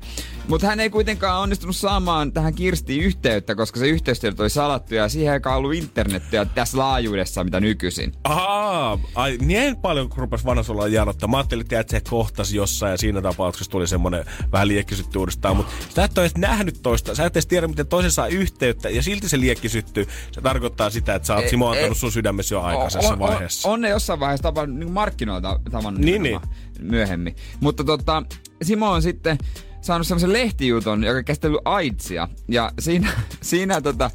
[0.52, 5.10] Mutta hän ei kuitenkaan onnistunut saamaan tähän Kirstiin yhteyttä, koska se yhteystiedot oli salattu ja
[5.10, 8.12] siihen ei ollut internettiä tässä laajuudessa, mitä nykyisin.
[8.24, 11.30] Aa, ai, niin paljon kun rupes vanhasulla janottaa.
[11.30, 15.56] Mä ajattelin, että se kohtasi jossain ja siinä tapauksessa tuli semmonen vähän liekki syttyi uudestaan.
[15.56, 17.16] Mutta sä et ole edes nähnyt toista.
[17.16, 20.08] Sä et edes tiedä, miten toisen saa yhteyttä ja silti se liekki syttyy.
[20.32, 21.99] Se tarkoittaa sitä, että sä oot Ei, Simo antanut ei.
[21.99, 23.68] sun sydämessä jo aikaisessa on, vaiheessa.
[23.70, 27.36] On, on ne jossain vaiheessa tavannut niin markkinoilta tavannut Niin, nimenomaan myöhemmin.
[27.60, 28.24] Mutta tota,
[28.64, 29.38] Simo on sitten
[29.82, 32.27] saanut semmoisen lehtijutun, joka käsittely AIDSia.
[32.47, 33.11] Ja siinä,
[33.41, 34.11] siinä tota...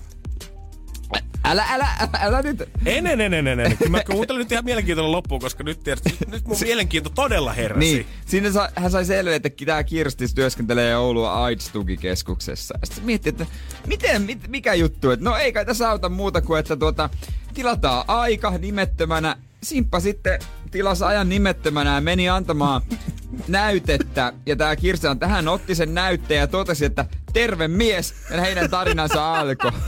[1.48, 2.62] Älä, älä, älä, älä nyt...
[2.86, 3.76] En, en, en, en, en.
[3.76, 7.78] Kyllä Mä kuuntelin nyt ihan mielenkiintoinen loppuun, koska nyt, tiedät, nyt mun mielenkiinto todella heräsi.
[7.78, 12.78] Niin, siinä sa, hän sai selville, että tämä Kirstis työskentelee Oulua AIDS-tukikeskuksessa.
[12.84, 13.46] Sitten mietti, että
[13.86, 17.10] miten, mit, mikä juttu, että no ei kai tässä auta muuta kuin, että tuota,
[17.54, 19.36] tilataan aika nimettömänä.
[19.66, 20.40] Simppa sitten
[20.70, 22.82] tilasi ajan nimettömänä ja meni antamaan
[23.48, 24.32] näytettä.
[24.46, 24.74] Ja tämä
[25.10, 28.14] on tähän otti sen näytteen ja totesi, että terve mies.
[28.30, 29.72] Ja heidän tarinansa alkoi.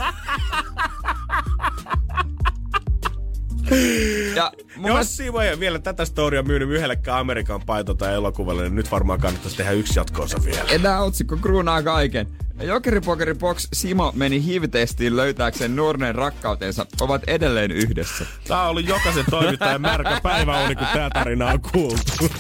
[4.35, 8.75] Ja mun Jos Simo ei vielä tätä storya myynyt yhdellekään Amerikan paito tai elokuvalle, niin
[8.75, 10.83] nyt varmaan kannattaisi tehdä yksi jatkoonsa vielä.
[10.83, 12.29] Tää otsikko kruunaa kaiken.
[12.63, 16.87] Jokeri Pokeri Box Simo meni HIV-testiin löytääkseen nuornen rakkautensa.
[17.01, 18.27] Ovat edelleen yhdessä.
[18.49, 22.31] Tää on ollut jokaisen toimittajan märkä päiväuni, kun tää tarina on kuultu.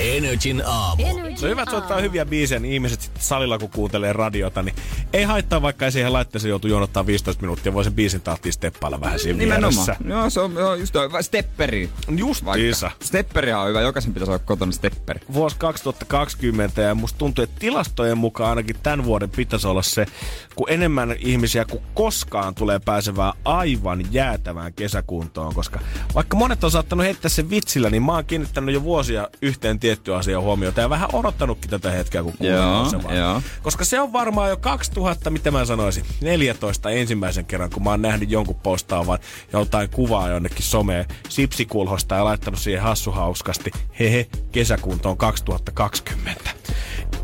[0.00, 1.02] Energin aamu.
[1.36, 4.74] Se on hyvä, että soittaa hyviä biisejä, niin ihmiset sitten salilla kun kuuntelee radiota, niin
[5.12, 7.74] Ei haittaa, vaikka ei siihen laitteeseen joutu jonottaa 15 minuuttia.
[7.74, 9.86] Voi sen biisin tahtiin steppailla vähän siinä Nimenomaan.
[9.86, 9.96] vieressä.
[10.08, 11.22] Joo, se on joo, just toi.
[11.22, 11.90] Stepperi.
[12.16, 12.86] Justiinsa.
[12.86, 13.04] Vaikka.
[13.06, 13.80] Stepperihan on hyvä.
[13.80, 15.20] Jokaisen pitäisi olla kotona stepperi.
[15.32, 20.06] vuosi 2020 ja musta tuntuu, että tilastojen mukaan ainakin tämän vuoden pitäisi olla se,
[20.54, 25.80] kun enemmän ihmisiä kuin koskaan tulee pääsevää aivan jäätävään kesäkuntoon, koska
[26.14, 30.16] vaikka monet on saattanut heittää sen vitsillä, niin mä oon kiinnittänyt jo vuosia yhteen tiettyä
[30.16, 33.16] asiaa huomiota ja vähän odottanutkin tätä hetkeä, kun Joo, se vaan.
[33.16, 33.42] joo.
[33.62, 38.02] Koska se on varmaan jo 2000, mitä mä sanoisin, 14 ensimmäisen kerran, kun mä oon
[38.02, 39.18] nähnyt jonkun postaavan
[39.52, 43.70] joltain kuvaa jonnekin someen sipsikulhosta ja laittanut siihen hassuhauskasti,
[44.00, 46.50] hehe, kesäkuntoon 2020.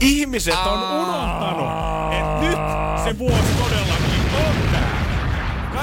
[0.00, 1.68] Ihmiset on unohtanut,
[2.12, 2.58] että nyt
[3.04, 4.09] se vuosi todellakin on täällä.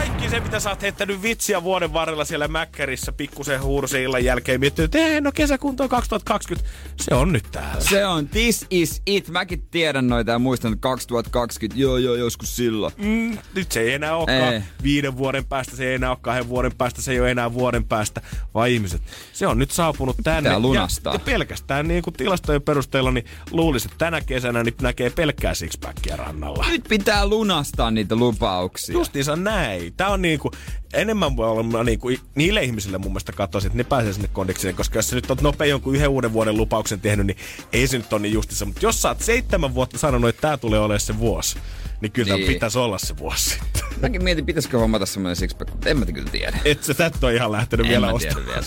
[0.08, 4.60] Kaikki se, mitä sä oot heittänyt vitsiä vuoden varrella siellä Mäkkärissä pikkusen huurusen illan jälkeen,
[4.60, 6.70] miettii, että "Ei, no kesäkunto on 2020.
[7.02, 7.82] Se on nyt täällä.
[7.82, 9.30] Se on This is it.
[9.30, 11.82] Mäkin tiedän noita ja muistan että 2020.
[11.82, 12.94] Joo, joo, joskus silloin.
[12.98, 14.62] Mm, nyt se ei enää olekaan Ei.
[14.84, 17.84] viiden vuoden päästä, se ei enää ole kahden vuoden päästä, se ei ole enää vuoden
[17.86, 18.22] päästä,
[18.54, 19.02] vaan ihmiset.
[19.34, 20.50] Se on nyt saapunut tänne.
[20.50, 21.14] Pitää lunastaa.
[21.14, 25.54] Ja, ja pelkästään niin kuin tilastojen perusteella, niin luulisin, että tänä kesänä niin näkee pelkkää
[25.54, 26.66] sixpackia rannalla.
[26.70, 28.94] Nyt pitää lunastaa niitä lupauksia.
[28.94, 29.94] Justiinsa näin.
[29.98, 30.52] Tää on niinku,
[30.94, 34.98] enemmän voi olla niinku, niille ihmisille mun mielestä katsoisin, että ne pääsee sinne kondikseen, koska
[34.98, 37.38] jos sä nyt on nopea jonkun yhden uuden vuoden lupauksen tehnyt, niin
[37.74, 38.66] ei se nyt ole niin justiinsa.
[38.66, 41.58] Mutta jos sä oot seitsemän vuotta sanonut, että tää tulee olemaan se vuosi,
[42.02, 42.48] niin kyllä niin.
[42.48, 43.82] Pitäisi olla se vuosi sitten.
[44.02, 46.58] Mäkin mietin, pitäisikö hommata semmoinen sixpack, mutta en mä kyllä tiedä.
[46.66, 48.64] Et sä tätä on ihan lähtenyt En vielä ostamaan.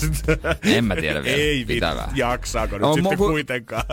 [0.63, 1.37] En mä tiedä vielä.
[1.37, 3.85] Ei vittu, jaksaako nyt On sitten mu- kuitenkaan.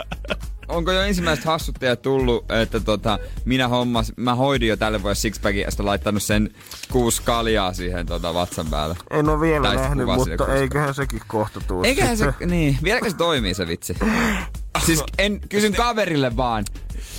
[0.68, 5.62] Onko jo ensimmäiset hassuttajat tullut, että tota, minä hommas, mä hoidin jo tälle vuodelle sixpackin
[5.62, 6.50] ja sitten laittanut sen
[6.92, 8.96] kuusi kaljaa siihen tota, vatsan päälle.
[9.12, 11.84] En ole vielä Tai sit kuvaa sinne koska- sekin kohta tuu.
[11.84, 13.98] Eiköhän se, niin, vieläkö se toimii se vitsi?
[14.86, 16.66] Siis en, kysyn kaverille vaan.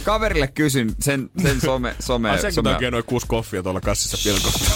[0.08, 4.74] Kaverille kysyn sen, sen some, some, Ai sen takia noin kuusi koffia tuolla kassissa pilkossa.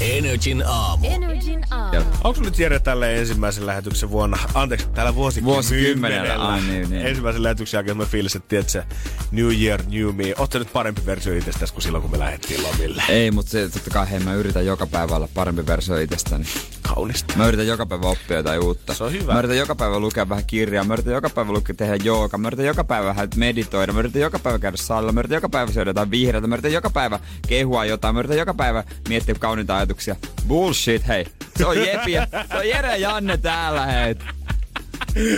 [0.00, 1.06] Energin aamu.
[1.06, 2.04] Energin aamu.
[2.24, 7.06] Onko nyt Jere tälle ensimmäisen lähetyksen vuonna, anteeksi, tällä vuosikymmenellä, Vuosikymmenellä, ai niin, niin.
[7.06, 8.84] ensimmäisen lähetyksen jälkeen mä fiilis, että tiedät se
[9.30, 10.34] New Year, New Me.
[10.38, 13.02] Ootko nyt parempi versio itsestäsi kuin silloin, kun me lähdettiin lomille?
[13.08, 16.44] Ei, mutta se, totta kai hei, mä yritän joka päivä olla parempi versio itsestäni.
[16.82, 17.34] Kaunista.
[17.36, 18.94] Mä yritän joka päivä oppia jotain uutta.
[18.94, 19.32] Se on hyvä.
[19.32, 20.84] Mä yritän joka päivä lukea vähän kirjaa.
[20.84, 22.38] Mä yritän joka päivä lukea tehdä jooga.
[22.38, 23.92] Mä yritän joka päivä vähän meditoida.
[23.92, 25.12] Mä yritän joka päivä käydä salilla.
[25.12, 26.46] Mä yritän joka päivä syödä jotain vihreätä.
[26.46, 28.14] Mä yritän joka päivä kehua jotain.
[28.14, 30.16] Mä yritän joka päivä miettiä kauniita ajatuksia.
[30.48, 31.26] Bullshit, hei.
[31.56, 34.14] Se on Jepi ja se on Jere ja Janne täällä, hei.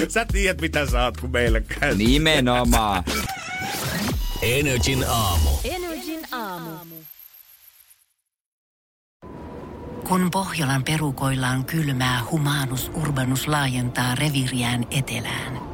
[0.09, 1.95] Sä tiedät, mitä sä oot, kun meille käy.
[1.95, 3.05] Nimenomaan.
[4.43, 5.51] Energin aamu.
[5.65, 6.71] Energin aamu.
[10.09, 15.74] Kun Pohjolan perukoillaan kylmää, humanus urbanus laajentaa reviriään etelään.